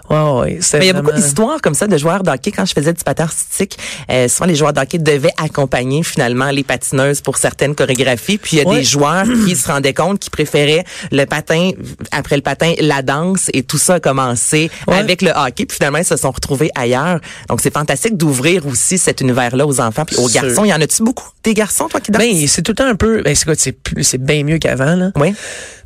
Ouais, 0.09 0.17
ouais. 0.17 0.59
Mais 0.73 0.79
il 0.81 0.87
y 0.87 0.89
a 0.89 0.93
beaucoup 1.01 1.15
d'histoires 1.15 1.61
comme 1.61 1.73
ça 1.73 1.87
de 1.87 1.97
joueurs 1.97 2.23
de 2.23 2.29
hockey. 2.29 2.51
Quand 2.51 2.65
je 2.65 2.73
faisais 2.73 2.91
du 2.93 3.03
patin 3.03 3.23
artistique, 3.23 3.77
euh, 4.11 4.27
souvent 4.27 4.45
les 4.47 4.55
joueurs 4.55 4.73
de 4.73 4.79
hockey 4.81 4.97
devaient 4.97 5.33
accompagner 5.41 6.03
finalement 6.03 6.49
les 6.51 6.63
patineuses 6.63 7.21
pour 7.21 7.37
certaines 7.37 7.73
chorégraphies. 7.75 8.37
Puis 8.37 8.57
il 8.57 8.59
y 8.59 8.65
a 8.65 8.67
Ouais. 8.69 8.77
des 8.79 8.83
joueurs 8.83 9.25
qui 9.45 9.55
se 9.55 9.67
rendaient 9.67 9.93
compte 9.93 10.19
qu'ils 10.19 10.31
préféraient 10.31 10.83
le 11.11 11.25
patin, 11.25 11.71
après 12.11 12.35
le 12.35 12.41
patin, 12.41 12.73
la 12.79 13.01
danse 13.01 13.49
et 13.53 13.63
tout 13.63 13.77
ça 13.77 13.95
a 13.95 13.99
commencé 13.99 14.69
Ouais. 14.87 14.97
avec 14.97 15.21
le 15.21 15.31
hockey. 15.31 15.65
Puis 15.65 15.75
finalement, 15.77 15.99
ils 15.99 16.05
se 16.05 16.17
sont 16.17 16.31
retrouvés 16.31 16.69
ailleurs. 16.75 17.19
Donc 17.47 17.61
c'est 17.61 17.73
fantastique 17.73 18.17
d'ouvrir 18.17 18.65
aussi 18.67 18.97
cet 18.97 19.21
univers-là 19.21 19.65
aux 19.65 19.79
enfants 19.79 20.05
puis 20.05 20.17
aux 20.17 20.27
Sûr. 20.29 20.41
garçons. 20.41 20.65
Il 20.65 20.69
y 20.69 20.73
en 20.73 20.81
a-tu 20.81 21.03
beaucoup 21.03 21.29
des 21.43 21.53
garçons, 21.53 21.87
toi, 21.87 21.99
qui 22.01 22.11
dansent? 22.11 22.21
Ben, 22.21 22.47
c'est 22.47 22.61
tout 22.61 22.71
le 22.71 22.75
temps 22.75 22.87
un 22.87 22.95
peu. 22.95 23.21
Ben, 23.21 23.35
c'est 23.35 23.45
quoi, 23.45 23.55
c'est 23.57 24.17
bien 24.21 24.43
mieux 24.43 24.57
qu'avant, 24.57 24.95
là. 24.95 25.11
oui. 25.15 25.33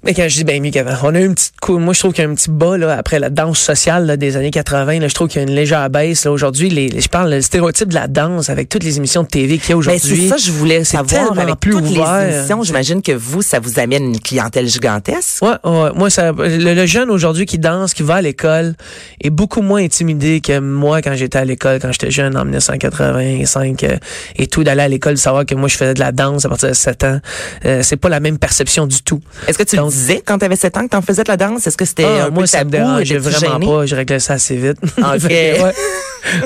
Mais 0.03 0.13
quand 0.13 0.29
je 0.29 0.35
dis 0.35 0.43
bien 0.43 0.59
mieux 0.61 0.69
qu'avant, 0.69 0.95
on 1.03 1.15
a 1.15 1.19
eu 1.19 1.25
une 1.25 1.33
petite 1.33 1.59
coup. 1.59 1.79
Moi, 1.79 1.91
je 1.93 1.99
trouve 1.99 2.13
qu'il 2.13 2.23
y 2.23 2.27
a 2.27 2.29
un 2.29 2.35
petit 2.35 2.51
bas 2.51 2.77
là, 2.77 2.95
après 2.97 3.19
la 3.19 3.29
danse 3.31 3.59
sociale 3.59 4.05
là, 4.07 4.17
des 4.17 4.35
années 4.37 4.51
80. 4.51 4.99
Là, 4.99 5.07
je 5.07 5.13
trouve 5.13 5.27
qu'il 5.27 5.41
y 5.41 5.45
a 5.45 5.47
une 5.47 5.53
légère 5.55 5.89
baisse. 5.89 6.25
Aujourd'hui, 6.25 6.69
les, 6.69 6.89
les- 6.89 7.01
je 7.01 7.09
parle 7.09 7.29
le 7.31 7.41
stéréotype 7.41 7.89
de 7.89 7.93
la 7.95 8.07
danse 8.07 8.49
avec 8.49 8.69
toutes 8.69 8.83
les 8.83 8.97
émissions 8.97 9.23
de 9.23 9.27
TV 9.27 9.57
qu'il 9.57 9.69
y 9.69 9.71
a 9.71 9.75
Ben, 9.75 9.79
aujourd'hui. 9.79 9.99
c'est 10.23 10.27
ça, 10.29 10.37
je 10.37 10.51
voulais 10.51 10.83
c'est 10.83 10.97
savoir 10.97 11.27
tellement 11.27 11.41
avec 11.41 11.59
plus 11.59 11.71
toutes 11.71 11.81
ouvert. 11.85 12.25
les 12.27 12.35
émissions. 12.37 12.63
J'imagine 12.63 13.01
que 13.01 13.11
vous, 13.11 13.41
ça 13.41 13.59
vous 13.59 13.79
amène 13.79 14.03
une 14.05 14.19
clientèle 14.19 14.67
gigantesque. 14.67 15.43
Ouais, 15.43 15.49
ouais. 15.69 15.89
Moi, 15.95 16.09
ça, 16.09 16.31
le, 16.31 16.73
le 16.73 16.85
jeune 16.85 17.09
aujourd'hui 17.09 17.45
qui 17.45 17.59
danse, 17.59 17.93
qui 17.93 18.03
va 18.03 18.15
à 18.15 18.21
l'école, 18.21 18.73
est 19.21 19.29
beaucoup 19.29 19.61
moins 19.61 19.83
intimidé 19.83 20.41
que 20.41 20.59
moi 20.59 21.01
quand 21.01 21.13
j'étais 21.15 21.37
à 21.37 21.45
l'école, 21.45 21.79
quand 21.79 21.91
j'étais 21.91 22.11
jeune 22.11 22.35
en 22.37 22.45
1985 22.45 23.83
euh, 23.83 23.97
et 24.37 24.47
tout, 24.47 24.63
d'aller 24.63 24.81
à 24.81 24.87
l'école, 24.87 25.13
de 25.13 25.19
savoir 25.19 25.45
que 25.45 25.55
moi 25.55 25.67
je 25.67 25.75
faisais 25.77 25.93
de 25.93 25.99
la 25.99 26.11
danse 26.11 26.45
à 26.45 26.49
partir 26.49 26.69
de 26.69 26.73
7 26.73 27.03
ans. 27.03 27.19
Euh, 27.65 27.81
c'est 27.83 27.97
pas 27.97 28.09
la 28.09 28.19
même 28.19 28.37
perception 28.37 28.87
du 28.87 29.01
tout. 29.01 29.19
Est-ce 29.47 29.57
que 29.57 29.63
tu 29.63 29.75
Donc- 29.75 29.85
le 29.87 29.91
disais 29.91 30.21
quand 30.25 30.37
tu 30.39 30.45
avais 30.45 30.55
7 30.55 30.77
ans 30.77 30.83
que 30.85 30.89
tu 30.91 30.97
en 30.97 31.01
faisais 31.01 31.23
de 31.23 31.29
la 31.29 31.37
danse? 31.37 31.65
Est-ce 31.67 31.77
que 31.77 31.85
c'était 31.85 32.05
Ah, 32.05 32.25
un 32.25 32.29
moi, 32.29 32.43
peu 32.43 32.47
ça 32.47 32.63
me 32.63 32.71
tabou? 32.71 32.99
Étais-tu 32.99 33.17
vraiment 33.19 33.53
gêné? 33.59 33.65
pas. 33.65 33.85
Je 33.85 33.95
réglais 33.97 34.19
ça 34.19 34.33
assez 34.33 34.55
vite. 34.55 34.77
Ok. 34.97 35.29
Ouais. 35.29 35.73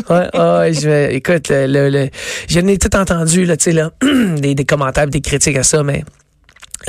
Ouais, 0.10 0.40
ouais, 0.40 0.74
je 0.74 0.88
vais, 0.90 1.16
écoute, 1.16 1.48
le, 1.50 1.66
le, 1.66 1.90
le- 1.90 2.10
j'en 2.48 2.68
ai 2.68 2.78
tout 2.78 2.96
entendu, 2.96 3.46
là, 3.46 3.58
tu 3.58 3.64
sais, 3.66 3.72
là, 3.72 3.92
des, 4.38 4.54
des 4.54 4.66
commentaires, 4.66 5.08
des 5.08 5.22
critiques 5.22 5.58
à 5.58 5.64
ça, 5.64 5.82
mais 5.82 6.04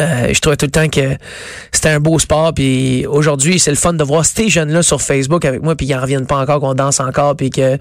Euh, 0.01 0.33
je 0.33 0.41
trouvais 0.41 0.57
tout 0.57 0.67
le 0.67 0.71
temps 0.71 0.89
que 0.89 1.17
c'était 1.71 1.91
un 1.91 2.01
beau 2.01 2.19
sport. 2.19 2.53
Puis 2.55 3.07
aujourd'hui, 3.07 3.59
c'est 3.59 3.71
le 3.71 3.77
fun 3.77 3.93
de 3.93 4.03
voir 4.05 4.25
ces 4.25 4.49
jeunes-là 4.49 4.83
sur 4.83 5.03
Facebook 5.03 5.45
avec 5.45 5.63
moi, 5.63 5.75
puis 5.77 5.87
ils 5.87 5.95
en 5.95 6.01
reviennent 6.01 6.27
pas 6.27 6.37
encore, 6.39 6.61
qu'on 6.61 6.75
danse 6.75 7.01
encore, 7.01 7.37
puis 7.37 7.51
que 7.51 7.79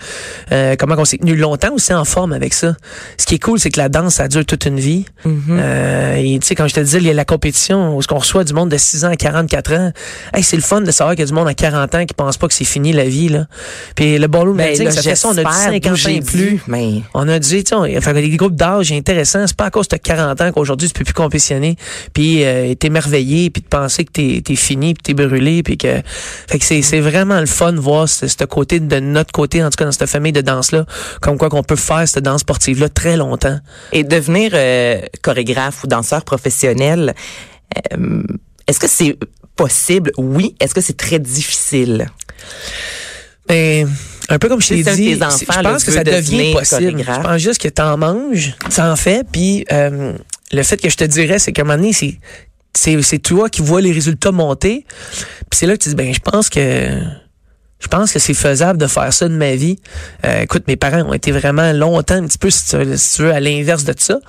euh, 0.52 0.76
comment 0.78 0.96
on 0.98 1.06
s'est 1.06 1.18
tenu 1.18 1.36
longtemps 1.36 1.74
aussi 1.74 1.94
en 1.94 2.04
forme 2.06 2.34
avec 2.34 2.54
ça. 2.54 2.76
Ce 3.18 3.26
qui 3.26 3.36
est 3.36 3.40
cool, 3.44 3.60
c'est 3.60 3.70
que 3.70 3.80
la 3.80 3.90
danse, 3.90 4.16
ça 4.16 4.28
dure 4.28 4.46
toute 4.46 4.66
une 4.66 4.80
vie. 4.80 5.06
Euh, 5.26 6.16
et 6.18 6.38
tu 6.40 6.48
sais, 6.48 6.56
quand 6.56 6.68
je 6.68 6.74
te 6.74 6.80
disais, 6.80 6.98
il 6.98 7.06
y 7.06 7.10
a 7.10 7.14
la 7.14 7.26
compétition, 7.26 7.96
où 7.96 8.02
ce 8.02 8.08
qu'on 8.08 8.18
reçoit 8.20 8.44
du 8.44 8.54
monde 8.54 8.70
de 8.70 8.78
6 8.78 9.06
ans 9.06 9.10
à 9.12 9.16
44 9.16 9.74
ans. 9.74 9.92
Hey, 10.34 10.44
c'est 10.44 10.56
le 10.58 10.62
fun 10.62 10.82
de 10.82 10.92
savoir 10.92 11.16
qu'il 11.16 11.22
y 11.22 11.24
a 11.24 11.28
du 11.28 11.34
monde 11.34 11.48
à 11.48 11.54
40 11.54 11.96
ans 11.96 12.06
qui 12.06 12.14
pense 12.14 12.38
pas 12.38 12.48
que 12.48 12.54
c'est 12.54 12.66
fini 12.66 12.92
la 12.94 13.06
vie. 13.06 13.30
Là. 13.30 13.46
Puis 13.96 14.18
le 14.18 14.28
ballroom 14.28 14.58
Ben, 14.58 14.76
là, 14.86 14.92
ça 14.92 15.02
fait 15.02 15.16
ça, 15.16 15.28
on 15.30 15.32
a 15.32 15.36
j'espère 15.36 15.54
50 15.54 15.92
ans 15.94 16.10
et 16.10 16.22
plus. 16.22 16.62
mais- 16.68 17.02
On 17.14 17.28
a 17.28 17.40
dit, 17.40 17.64
tu 17.64 17.70
sais, 17.70 17.76
on- 17.76 17.98
enfin, 17.98 18.14
des 18.14 18.30
groupes 18.38 18.56
d'âge 18.56 18.92
intéressants. 18.92 19.46
C'est 19.48 19.56
pas 19.56 19.66
à 19.66 19.72
cause 19.72 19.88
de 19.88 19.98
40 19.98 20.42
ans 20.42 20.52
qu'aujourd'hui 20.52 20.88
tu 20.88 20.94
peux 20.94 21.04
plus 21.04 21.14
compétitionner, 21.14 21.76
puis 22.14 22.44
euh, 22.44 22.74
t'es 22.76 22.90
merveillé, 22.90 23.50
puis 23.50 23.62
de 23.62 23.68
penser 23.68 24.06
que 24.06 24.12
t'es 24.12 24.44
es 24.48 24.56
fini, 24.56 24.94
puis 24.94 25.04
t'es 25.04 25.14
brûlé, 25.14 25.64
puis 25.64 25.78
que, 25.78 26.02
fait 26.48 26.60
que 26.60 26.66
c'est 26.66 26.82
c'est 26.82 27.00
vraiment 27.00 27.40
le 27.40 27.46
fun 27.46 27.74
de 27.74 27.80
voir 27.80 28.08
ce, 28.10 28.28
ce 28.28 28.44
côté 28.46 28.80
de 28.80 29.00
notre 29.00 29.32
côté, 29.32 29.64
en 29.64 29.70
tout 29.70 29.78
cas 29.78 29.86
dans 29.86 29.92
cette 29.92 30.10
famille 30.10 30.32
de 30.32 30.42
danse 30.42 30.72
là, 30.72 30.86
comme 31.22 31.38
quoi 31.38 31.50
qu'on 31.50 31.64
peut 31.64 31.76
faire 31.76 32.08
cette 32.08 32.24
danse 32.24 32.42
sportive 32.42 32.80
là 32.80 32.90
très 32.90 33.18
longtemps. 33.18 33.60
Et 33.92 34.04
devenir 34.04 34.52
euh, 34.54 35.02
chorégraphe 35.22 35.84
ou 35.84 35.88
danseur 35.88 36.24
professionnel, 36.24 37.14
euh, 37.94 38.24
est-ce 38.68 38.80
que 38.80 38.88
c'est 38.88 39.18
possible? 39.56 40.12
Oui. 40.18 40.56
Est-ce 40.60 40.74
que 40.74 40.82
c'est 40.82 40.98
très 40.98 41.20
difficile? 41.20 42.08
Ben, 43.48 43.90
un 44.30 44.40
peu 44.40 44.48
comme 44.48 44.62
je 44.62 44.70
t'ai 44.70 44.84
dit, 44.84 45.16
enfants, 45.22 45.38
je 45.38 45.60
pense 45.62 45.84
que 45.84 45.92
ça 45.92 46.04
devient 46.04 46.54
possible. 46.54 47.04
Je 47.06 47.22
pense 47.22 47.42
juste 47.42 47.62
que 47.62 47.68
t'en 47.68 47.98
manges, 47.98 48.56
t'en 48.76 48.96
fais, 48.96 49.24
puis 49.30 49.66
euh, 49.72 50.14
le 50.52 50.64
fait 50.64 50.78
que 50.78 50.90
je 50.90 50.98
te 50.98 51.04
dirais, 51.04 51.40
c'est 51.40 51.52
qu'à 51.52 51.62
un 51.62 51.66
moment 51.66 51.78
donné, 51.78 51.94
c'est 51.94 52.20
c'est 52.74 53.20
toi 53.20 53.50
qui 53.50 53.62
vois 53.62 53.82
les 53.82 53.92
résultats 53.92 54.32
monter, 54.32 54.86
puis 55.50 55.58
c'est 55.58 55.68
là 55.68 55.78
que 55.78 55.84
tu 55.84 55.90
dis 55.90 55.96
ben 55.96 56.14
je 56.14 56.20
pense 56.20 56.50
que 56.50 56.90
je 57.82 57.88
pense 57.88 58.14
que 58.14 58.20
c'est 58.20 58.34
faisable 58.34 58.80
de 58.80 58.88
faire 58.88 59.12
ça 59.12 59.28
de 59.28 59.34
ma 59.36 59.56
vie. 59.56 59.78
Euh, 60.26 60.42
écoute, 60.44 60.64
mes 60.68 60.76
parents 60.78 61.02
ont 61.02 61.14
été 61.14 61.32
vraiment 61.32 61.74
longtemps, 61.74 62.16
un 62.16 62.26
petit 62.28 62.38
peu, 62.38 62.50
si 62.50 62.66
tu 62.68 62.78
veux, 62.78 62.96
si 62.96 63.16
tu 63.18 63.24
veux, 63.24 63.34
à 63.34 63.40
l'inverse 63.40 63.84
de 63.84 63.94
ça. 63.98 64.20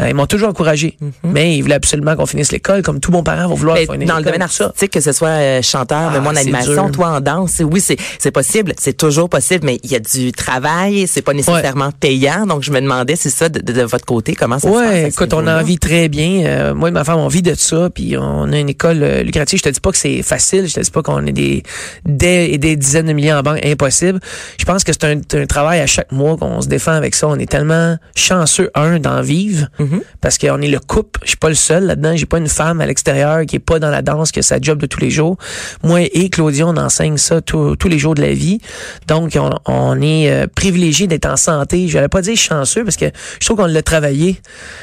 Euh, 0.00 0.08
ils 0.10 0.14
m'ont 0.14 0.26
toujours 0.26 0.50
encouragé. 0.50 0.96
Mais 1.24 1.56
ils 1.56 1.62
voulaient 1.62 1.74
absolument 1.76 2.14
qu'on 2.16 2.26
finisse 2.26 2.52
l'école, 2.52 2.82
comme 2.82 3.00
tout 3.00 3.10
bon 3.10 3.22
parent 3.22 3.48
va 3.48 3.54
vouloir 3.54 3.76
Mais 3.76 4.04
dans 4.06 4.18
le 4.18 4.24
domaine 4.24 4.42
artistique, 4.42 4.92
que 4.92 5.00
ce 5.00 5.12
soit 5.12 5.28
euh, 5.28 5.62
chanteur, 5.62 6.10
mais 6.10 6.18
Ah, 6.18 6.20
moi 6.20 6.32
en 6.32 6.36
animation, 6.36 6.90
toi 6.92 7.08
en 7.16 7.20
danse, 7.20 7.60
oui, 7.64 7.80
c'est 7.80 8.30
possible, 8.30 8.74
c'est 8.78 8.96
toujours 8.96 9.28
possible, 9.28 9.64
mais 9.64 9.80
il 9.82 9.90
y 9.90 9.96
a 9.96 10.00
du 10.00 10.32
travail, 10.32 11.06
c'est 11.06 11.22
pas 11.22 11.32
nécessairement 11.34 11.90
payant. 11.92 12.44
Donc 12.46 12.62
je 12.62 12.70
me 12.70 12.80
demandais, 12.80 13.16
c'est 13.16 13.30
ça 13.30 13.48
de, 13.48 13.60
de- 13.60 13.72
de 13.72 13.82
votre 13.82 14.04
côté, 14.04 14.34
comment 14.34 14.58
ça 14.58 14.68
se 14.68 14.72
passe? 15.04 15.14
écoute, 15.14 15.32
on 15.32 15.46
en 15.46 15.62
vit 15.62 15.78
très 15.78 16.08
bien. 16.08 16.44
Euh, 16.46 16.74
moi 16.74 16.88
et 16.88 16.92
ma 16.92 17.04
femme, 17.04 17.18
on 17.18 17.28
vit 17.28 17.42
de 17.42 17.54
ça, 17.54 17.88
puis 17.94 18.16
on 18.18 18.52
a 18.52 18.58
une 18.58 18.68
école 18.68 19.02
euh, 19.02 19.22
lucrative. 19.22 19.58
Je 19.58 19.62
te 19.64 19.68
dis 19.68 19.80
pas 19.80 19.92
que 19.92 19.98
c'est 19.98 20.22
facile, 20.22 20.66
je 20.68 20.74
te 20.74 20.80
dis 20.80 20.90
pas 20.90 21.02
qu'on 21.02 21.24
est 21.26 21.32
des 21.32 21.62
des 22.04 22.58
des 22.58 22.76
dizaines 22.76 22.97
de 23.02 23.12
milliers 23.12 23.32
en 23.32 23.42
banque, 23.42 23.64
impossible. 23.64 24.20
Je 24.58 24.64
pense 24.64 24.84
que 24.84 24.92
c'est 24.92 25.04
un, 25.04 25.20
un 25.40 25.46
travail 25.46 25.80
à 25.80 25.86
chaque 25.86 26.12
mois 26.12 26.36
qu'on 26.36 26.60
se 26.60 26.68
défend 26.68 26.92
avec 26.92 27.14
ça. 27.14 27.28
On 27.28 27.36
est 27.36 27.50
tellement 27.50 27.96
chanceux 28.14 28.70
un 28.74 28.98
d'en 28.98 29.20
vivre 29.22 29.38
Mm-hmm. 29.78 30.00
parce 30.20 30.38
qu'on 30.38 30.60
est 30.60 30.68
le 30.68 30.78
couple. 30.78 31.20
Je 31.22 31.28
suis 31.28 31.36
pas 31.36 31.48
le 31.48 31.54
seul 31.54 31.86
là-dedans. 31.86 32.16
J'ai 32.16 32.26
pas 32.26 32.38
une 32.38 32.48
femme 32.48 32.80
à 32.80 32.86
l'extérieur 32.86 33.44
qui 33.46 33.56
est 33.56 33.60
pas 33.60 33.78
dans 33.78 33.90
la 33.90 34.02
danse, 34.02 34.32
qui 34.32 34.40
a 34.40 34.42
sa 34.42 34.60
job 34.60 34.80
de 34.80 34.86
tous 34.86 35.00
les 35.00 35.10
jours. 35.10 35.36
Moi 35.82 36.02
et 36.02 36.28
Claudia, 36.30 36.66
on 36.66 36.76
enseigne 36.76 37.16
ça 37.16 37.40
tous 37.40 37.76
tous 37.76 37.88
les 37.88 37.98
jours 37.98 38.14
de 38.14 38.22
la 38.22 38.32
vie. 38.32 38.58
Donc 39.06 39.36
on, 39.36 39.50
on 39.66 40.00
est 40.00 40.30
euh, 40.30 40.46
privilégié 40.52 41.06
d'être 41.06 41.26
en 41.26 41.36
santé. 41.36 41.88
Je 41.88 41.98
vais 41.98 42.08
pas 42.08 42.22
dire 42.22 42.36
chanceux 42.36 42.84
parce 42.84 42.96
que 42.96 43.06
je 43.40 43.46
trouve 43.46 43.58
qu'on 43.58 43.66
l'a 43.66 43.82
travaillé. 43.82 44.40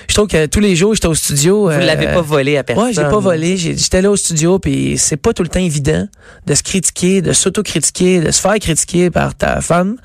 Je 0.07 0.13
trouve 0.13 0.27
que 0.27 0.45
tous 0.45 0.59
les 0.59 0.75
jours 0.75 0.93
j'étais 0.93 1.07
au 1.07 1.15
studio. 1.15 1.63
Vous 1.65 1.69
euh, 1.69 1.79
l'avez 1.79 2.07
pas 2.07 2.21
volé 2.21 2.57
à 2.57 2.63
personne. 2.63 2.85
Ouais, 2.85 2.93
j'ai 2.93 3.01
pas 3.03 3.19
volé. 3.19 3.57
J'étais 3.57 4.01
là 4.01 4.11
au 4.11 4.15
studio, 4.15 4.59
puis 4.59 4.97
c'est 4.97 5.17
pas 5.17 5.33
tout 5.33 5.43
le 5.43 5.49
temps 5.49 5.59
évident 5.59 6.07
de 6.45 6.53
se 6.53 6.63
critiquer, 6.63 7.21
de 7.21 7.33
s'auto-critiquer, 7.33 8.04
de 8.05 8.31
se 8.31 8.41
faire 8.41 8.57
critiquer 8.59 9.09
par 9.09 9.35
ta 9.35 9.61
femme. 9.61 9.97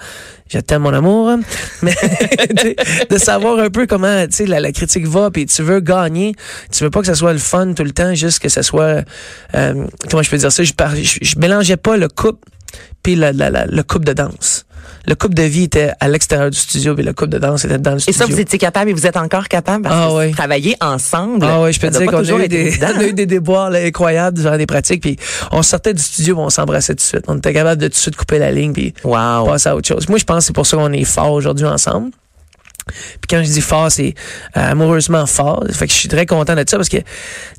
Je 0.53 0.59
t'aime 0.59 0.83
mon 0.83 0.93
amour, 0.93 1.31
mais 1.83 1.95
de 3.09 3.19
savoir 3.19 3.61
un 3.61 3.71
peu 3.71 3.87
comment 3.87 4.27
tu 4.27 4.33
sais 4.33 4.47
la, 4.47 4.59
la 4.59 4.73
critique 4.73 5.07
va, 5.07 5.31
puis 5.31 5.47
tu 5.47 5.63
veux 5.63 5.79
gagner, 5.79 6.35
tu 6.73 6.83
veux 6.83 6.91
pas 6.91 7.01
que 7.01 7.07
ça 7.07 7.15
soit 7.15 7.33
le 7.33 7.39
fun 7.39 7.73
tout 7.73 7.85
le 7.85 7.93
temps, 7.93 8.15
juste 8.15 8.41
que 8.41 8.49
ça 8.49 8.65
soit 8.65 9.05
euh, 9.55 9.87
comment 10.11 10.23
je 10.23 10.31
peux 10.31 10.39
dire 10.39 10.51
ça? 10.51 10.65
Je, 10.65 10.73
je, 11.03 11.19
je 11.23 11.39
mélangeais 11.39 11.77
pas 11.77 11.97
le 11.97 12.09
couple 12.09 12.49
puis 13.03 13.15
la, 13.17 13.33
la, 13.33 13.51
la- 13.51 13.67
le 13.67 13.83
couple 13.83 14.05
de 14.07 14.13
danse. 14.13 14.65
Le 15.07 15.15
couple 15.15 15.35
de 15.35 15.43
vie 15.45 15.65
était 15.65 15.93
à 16.01 16.09
l'extérieur 16.09 16.51
du 16.51 16.59
studio, 16.59 16.95
puis 16.95 17.03
le 17.05 17.13
couple 17.15 17.31
de 17.31 17.39
danse 17.39 17.65
était 17.65 17.79
dans 17.79 17.93
le 17.93 17.97
Et 17.97 18.01
studio. 18.01 18.19
ça, 18.19 18.27
vous 18.27 18.39
étiez 18.39 18.59
capable 18.59 18.91
et 18.91 18.93
vous 18.93 19.07
êtes 19.07 19.17
encore 19.17 19.49
capable 19.49 19.85
parce 19.85 19.95
Ah 19.97 20.27
que 20.29 20.33
travailler 20.35 20.77
ensemble. 20.81 21.47
Ah 21.49 21.63
ouais, 21.63 21.73
je 21.73 21.81
peux 21.81 21.89
te 21.91 21.97
dire 21.97 22.07
qu'on 22.11 22.19
a, 22.19 22.45
eu 22.45 22.49
des, 22.49 22.79
on 22.83 22.99
a 22.99 23.05
eu 23.05 23.13
des 23.15 23.25
déboires 23.27 23.71
là, 23.71 23.79
incroyables 23.81 24.39
durant 24.39 24.57
des 24.59 24.67
pratiques. 24.67 25.01
Puis 25.03 25.17
on 25.53 25.63
sortait 25.63 25.95
du 25.95 26.03
studio, 26.03 26.37
on 26.39 26.51
s'embrassait 26.51 26.93
tout 26.95 26.99
de 26.99 27.01
suite. 27.03 27.25
On 27.29 27.39
était 27.39 27.55
capable 27.55 27.81
de 27.81 27.87
tout 27.87 27.93
de 27.93 27.97
suite 27.97 28.17
couper 28.17 28.39
la 28.39 28.53
ligne, 28.53 28.73
puis 28.73 28.93
Wow. 29.05 29.47
passer 29.47 29.71
à 29.71 29.77
autre 29.77 29.89
chose. 29.89 30.07
Moi, 30.09 30.19
je 30.19 30.25
pense 30.25 30.39
que 30.39 30.45
c'est 30.49 30.53
pour 30.55 30.67
ça 30.67 30.77
qu'on 30.77 30.93
est 30.93 31.05
fort 31.05 31.33
aujourd'hui 31.33 31.67
ensemble. 31.67 32.11
Puis 32.91 33.29
quand 33.29 33.43
je 33.43 33.51
dis 33.51 33.61
fort, 33.61 33.91
c'est 33.91 34.15
euh, 34.57 34.71
amoureusement 34.71 35.27
fort. 35.27 35.65
Fait 35.71 35.87
que 35.87 35.93
je 35.93 35.99
suis 35.99 36.09
très 36.09 36.27
content 36.27 36.55
de 36.55 36.65
ça 36.67 36.77
parce 36.77 36.89
que 36.89 36.99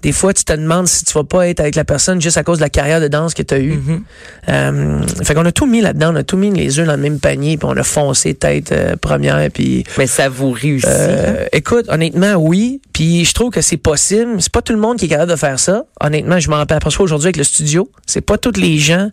des 0.01 0.11
fois, 0.11 0.33
tu 0.33 0.43
te 0.43 0.53
demandes 0.53 0.87
si 0.87 1.05
tu 1.05 1.13
vas 1.13 1.23
pas 1.23 1.47
être 1.47 1.59
avec 1.59 1.75
la 1.75 1.85
personne 1.85 2.21
juste 2.21 2.37
à 2.37 2.43
cause 2.43 2.57
de 2.57 2.63
la 2.63 2.69
carrière 2.69 3.01
de 3.01 3.07
danse 3.07 3.33
que 3.33 3.43
tu 3.43 3.53
as 3.53 3.59
eue. 3.59 3.77
Mm-hmm. 3.77 4.01
Euh, 4.49 5.01
fait 5.23 5.33
qu'on 5.33 5.45
a 5.45 5.51
tout 5.51 5.65
mis 5.65 5.81
là-dedans. 5.81 6.13
On 6.13 6.15
a 6.15 6.23
tout 6.23 6.37
mis 6.37 6.51
les 6.51 6.79
œufs 6.79 6.87
dans 6.87 6.95
le 6.95 7.01
même 7.01 7.19
panier, 7.19 7.57
puis 7.57 7.67
on 7.69 7.77
a 7.77 7.83
foncé 7.83 8.33
tête 8.33 8.71
euh, 8.71 8.95
première, 8.95 9.49
puis 9.51 9.83
Mais 9.97 10.07
ça 10.07 10.29
vous 10.29 10.51
réussit. 10.51 10.89
euh, 10.89 11.45
écoute, 11.51 11.85
honnêtement, 11.89 12.33
oui. 12.35 12.81
Puis 12.93 13.25
je 13.25 13.33
trouve 13.33 13.51
que 13.51 13.61
c'est 13.61 13.77
possible. 13.77 14.35
C'est 14.39 14.51
pas 14.51 14.61
tout 14.61 14.73
le 14.73 14.79
monde 14.79 14.97
qui 14.97 15.05
est 15.05 15.09
capable 15.09 15.31
de 15.31 15.35
faire 15.37 15.59
ça. 15.59 15.85
Honnêtement, 15.99 16.39
je 16.39 16.49
m'en 16.49 16.57
aperçois 16.57 17.03
aujourd'hui 17.03 17.27
avec 17.27 17.37
le 17.37 17.43
studio. 17.43 17.89
C'est 18.05 18.21
pas 18.21 18.37
tous 18.37 18.59
les 18.59 18.77
gens 18.77 19.09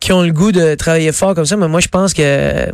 qui 0.00 0.12
ont 0.12 0.22
le 0.22 0.32
goût 0.32 0.52
de 0.52 0.74
travailler 0.74 1.12
fort 1.12 1.34
comme 1.34 1.46
ça. 1.46 1.56
Mais 1.56 1.68
moi, 1.68 1.80
je 1.80 1.88
pense 1.88 2.12
que 2.12 2.66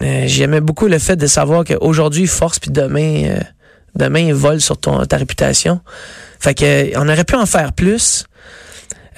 euh, 0.00 0.24
j'aimais 0.26 0.60
beaucoup 0.60 0.86
le 0.86 0.98
fait 0.98 1.16
de 1.16 1.26
savoir 1.26 1.64
qu'aujourd'hui, 1.64 2.26
force, 2.26 2.58
puis 2.58 2.70
demain, 2.70 3.24
euh, 3.26 3.40
demain, 3.94 4.20
il 4.20 4.34
vole 4.34 4.60
sur 4.60 4.78
ton, 4.78 5.04
ta 5.04 5.16
réputation. 5.16 5.80
Fait 6.40 6.54
que 6.54 6.64
euh, 6.64 6.90
on 6.96 7.08
aurait 7.08 7.24
pu 7.24 7.34
en 7.36 7.46
faire 7.46 7.72
plus. 7.72 8.24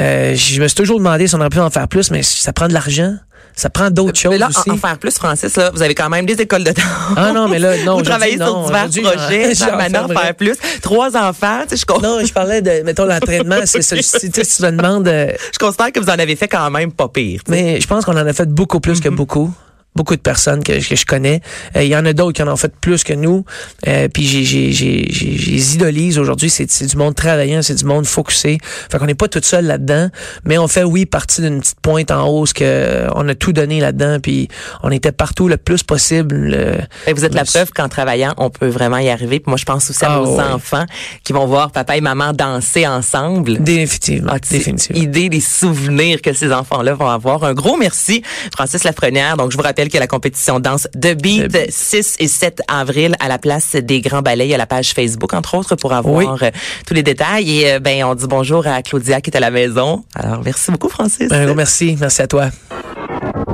Euh, 0.01 0.35
je 0.35 0.61
me 0.61 0.67
suis 0.69 0.75
toujours 0.75 0.99
demandé 0.99 1.27
si 1.29 1.35
on 1.37 1.41
aurait 1.41 1.49
pu 1.51 1.61
en 1.61 1.71
faire 1.71 1.89
plus, 1.89 2.11
mais 2.11 2.23
ça 2.23 2.53
prend 2.53 2.69
de 2.69 2.75
l'argent. 2.75 3.15
Ça 3.57 3.71
prend 3.71 3.89
d'autres 3.89 4.19
choses 4.19 4.33
Mais 4.33 4.39
là, 4.39 4.49
aussi. 4.49 4.69
en, 4.69 4.75
en 4.75 4.77
faire 4.79 4.99
plus, 4.99 5.15
Francis, 5.15 5.55
là, 5.57 5.71
vous 5.73 5.81
avez 5.81 5.95
quand 5.95 6.09
même 6.09 6.27
des 6.27 6.41
écoles 6.41 6.65
de 6.65 6.73
danse. 6.73 6.85
Ah 7.17 7.31
non, 7.33 7.47
mais 7.47 7.61
là, 7.61 7.77
non, 7.85 7.99
Vous 7.99 8.03
travaillez 8.03 8.37
sur 8.37 8.47
non. 8.47 8.65
divers 8.67 8.87
Aujourd'hui, 8.89 9.03
projets, 9.03 9.55
ça 9.55 9.77
maintenant 9.77 10.01
j'en 10.03 10.09
ferai. 10.09 10.25
faire 10.25 10.35
plus. 10.35 10.57
Trois 10.83 11.17
enfants, 11.17 11.61
tu 11.69 11.77
sais, 11.77 11.85
je, 11.89 12.03
Non, 12.03 12.19
je 12.27 12.33
parlais 12.33 12.63
de, 12.63 12.83
mettons, 12.83 13.05
l'entraînement. 13.05 13.61
c'est 13.65 13.83
ça. 13.83 13.95
Si, 14.03 14.29
tu 14.33 14.41
me 14.41 14.71
demandes, 14.73 15.07
euh, 15.07 15.31
je 15.53 15.59
considère 15.65 15.93
que 15.93 16.01
vous 16.01 16.11
en 16.11 16.19
avez 16.19 16.35
fait 16.35 16.49
quand 16.49 16.69
même 16.71 16.91
pas 16.91 17.07
pire. 17.09 17.43
tu 17.47 17.53
sais. 17.53 17.63
mais 17.63 17.81
je 17.81 17.87
pense 17.87 18.05
qu'on 18.05 18.17
en 18.17 18.27
a 18.27 18.33
fait 18.33 18.49
beaucoup 18.49 18.81
plus 18.81 19.01
que 19.01 19.09
beaucoup. 19.09 19.55
Beaucoup 19.97 20.17
de 20.17 20.21
personnes 20.21 20.65
que, 20.65 20.73
que 20.87 20.97
je 20.97 21.07
connais. 21.07 21.41
Euh, 21.77 21.83
Il 21.85 21.89
y 21.89 21.97
en 21.97 22.05
a 22.05 22.13
d'autres 22.13 22.33
qui 22.33 22.43
en 22.43 22.49
ont 22.49 22.57
fait 22.57 22.75
plus 22.81 23.05
que 23.05 23.13
nous. 23.13 23.45
Euh, 23.87 24.09
puis 24.09 24.27
j'ai, 24.27 24.43
j'ai, 24.45 24.73
j'ai, 24.73 25.07
j'ai, 25.09 25.37
j'ai 25.39 25.51
les 25.53 25.75
idolise 25.77 26.19
aujourd'hui. 26.19 26.51
C'est, 26.51 26.85
du 26.87 26.97
monde 26.97 27.15
travaillant, 27.15 27.63
c'est 27.63 27.77
du 27.77 27.85
monde 27.85 28.05
focusé. 28.07 28.59
Fait 28.91 28.99
qu'on 28.99 29.07
n'est 29.07 29.15
pas 29.15 29.29
tout 29.29 29.41
seul 29.43 29.67
là-dedans. 29.67 30.09
Mais 30.45 30.59
on 30.59 30.67
fait, 30.67 30.83
oui, 30.83 31.07
partie 31.07 31.43
d'une 31.43 31.61
petite 31.61 31.79
pointe 31.81 32.11
en 32.11 32.27
hausse 32.27 32.53
que 32.53 33.07
on 33.15 33.29
a 33.29 33.35
tout 33.37 33.53
donné 33.53 33.79
là-dedans. 33.81 34.19
Puis 34.21 34.49
on 34.83 34.91
était 34.91 35.13
partout 35.13 35.47
le 35.49 35.57
plus 35.59 35.85
possible. 35.85 36.35
le- 36.35 36.79
Et 37.07 37.13
vous 37.13 37.25
êtes 37.25 37.35
la 37.35 37.45
preuve 37.45 37.71
qu'en 37.71 37.89
travaillant, 37.89 38.35
on 38.37 38.51
peut 38.51 38.69
vraiment 38.69 38.99
y 38.99 39.11
arriver. 39.11 39.39
Puis 39.39 39.49
moi, 39.51 39.57
je 39.59 39.65
pense 39.65 39.89
aussi 39.91 40.05
à 40.05 40.15
Ah, 40.15 40.23
ouais. 40.23 40.43
enfants 40.43 40.87
qui 41.23 41.33
vont 41.33 41.47
voir 41.47 41.71
papa 41.71 41.97
et 41.97 42.01
maman 42.01 42.33
danser 42.33 42.87
ensemble. 42.87 43.63
Définitivement. 43.63 44.33
Ah, 44.35 44.39
définitivement. 44.41 45.01
idée 45.01 45.29
des 45.29 45.41
souvenirs 45.41 46.21
que 46.21 46.33
ces 46.33 46.53
enfants-là 46.53 46.95
vont 46.95 47.09
avoir? 47.09 47.45
Un 47.45 47.55
gros 47.55 47.77
merci, 47.77 48.23
Francis 48.53 48.83
Lafrenière. 48.85 49.37
Donc, 49.37 49.53
je 49.53 49.57
vous 49.57 49.63
rappelle 49.63 49.84
que 49.89 49.99
la 49.99 50.07
compétition 50.07 50.61
danse 50.61 50.89
de 50.95 51.15
Beat, 51.15 51.49
The 51.49 51.53
Beat. 51.53 51.73
6 51.73 52.17
et 52.19 52.29
7 52.29 52.63
avril 52.69 53.17
à 53.21 53.29
la 53.29 53.39
place 53.39 53.77
des 53.77 54.01
Grands 54.01 54.23
Ballets. 54.23 54.47
Il 54.47 54.51
y 54.51 54.55
a 54.55 54.59
la 54.59 54.67
page 54.67 54.93
Facebook, 54.93 55.33
entre 55.35 55.55
autres, 55.57 55.77
pour 55.77 55.93
avoir 55.93 56.43
euh, 56.43 56.51
tous 56.87 56.95
les 56.95 57.03
détails. 57.03 57.61
Et 57.61 57.73
euh, 57.73 57.79
ben, 57.81 58.05
on 58.05 58.15
dit 58.15 58.27
bonjour 58.27 58.67
à 58.67 58.83
Claudia 58.83 59.21
qui 59.21 59.31
est 59.31 59.37
à 59.37 59.41
la 59.41 59.51
maison. 59.51 60.05
Alors, 60.15 60.43
merci 60.45 60.71
beaucoup, 60.71 60.89
Francis. 60.89 61.31
Un 61.31 61.47
gros 61.47 61.55
merci. 61.55 61.97
Merci 62.01 62.23
à 62.23 62.27
toi. 62.27 62.47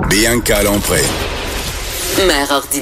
Bianca 0.09 0.63
Lompré. 0.63 1.03
Mère 2.27 2.51
ordinaire. 2.51 2.79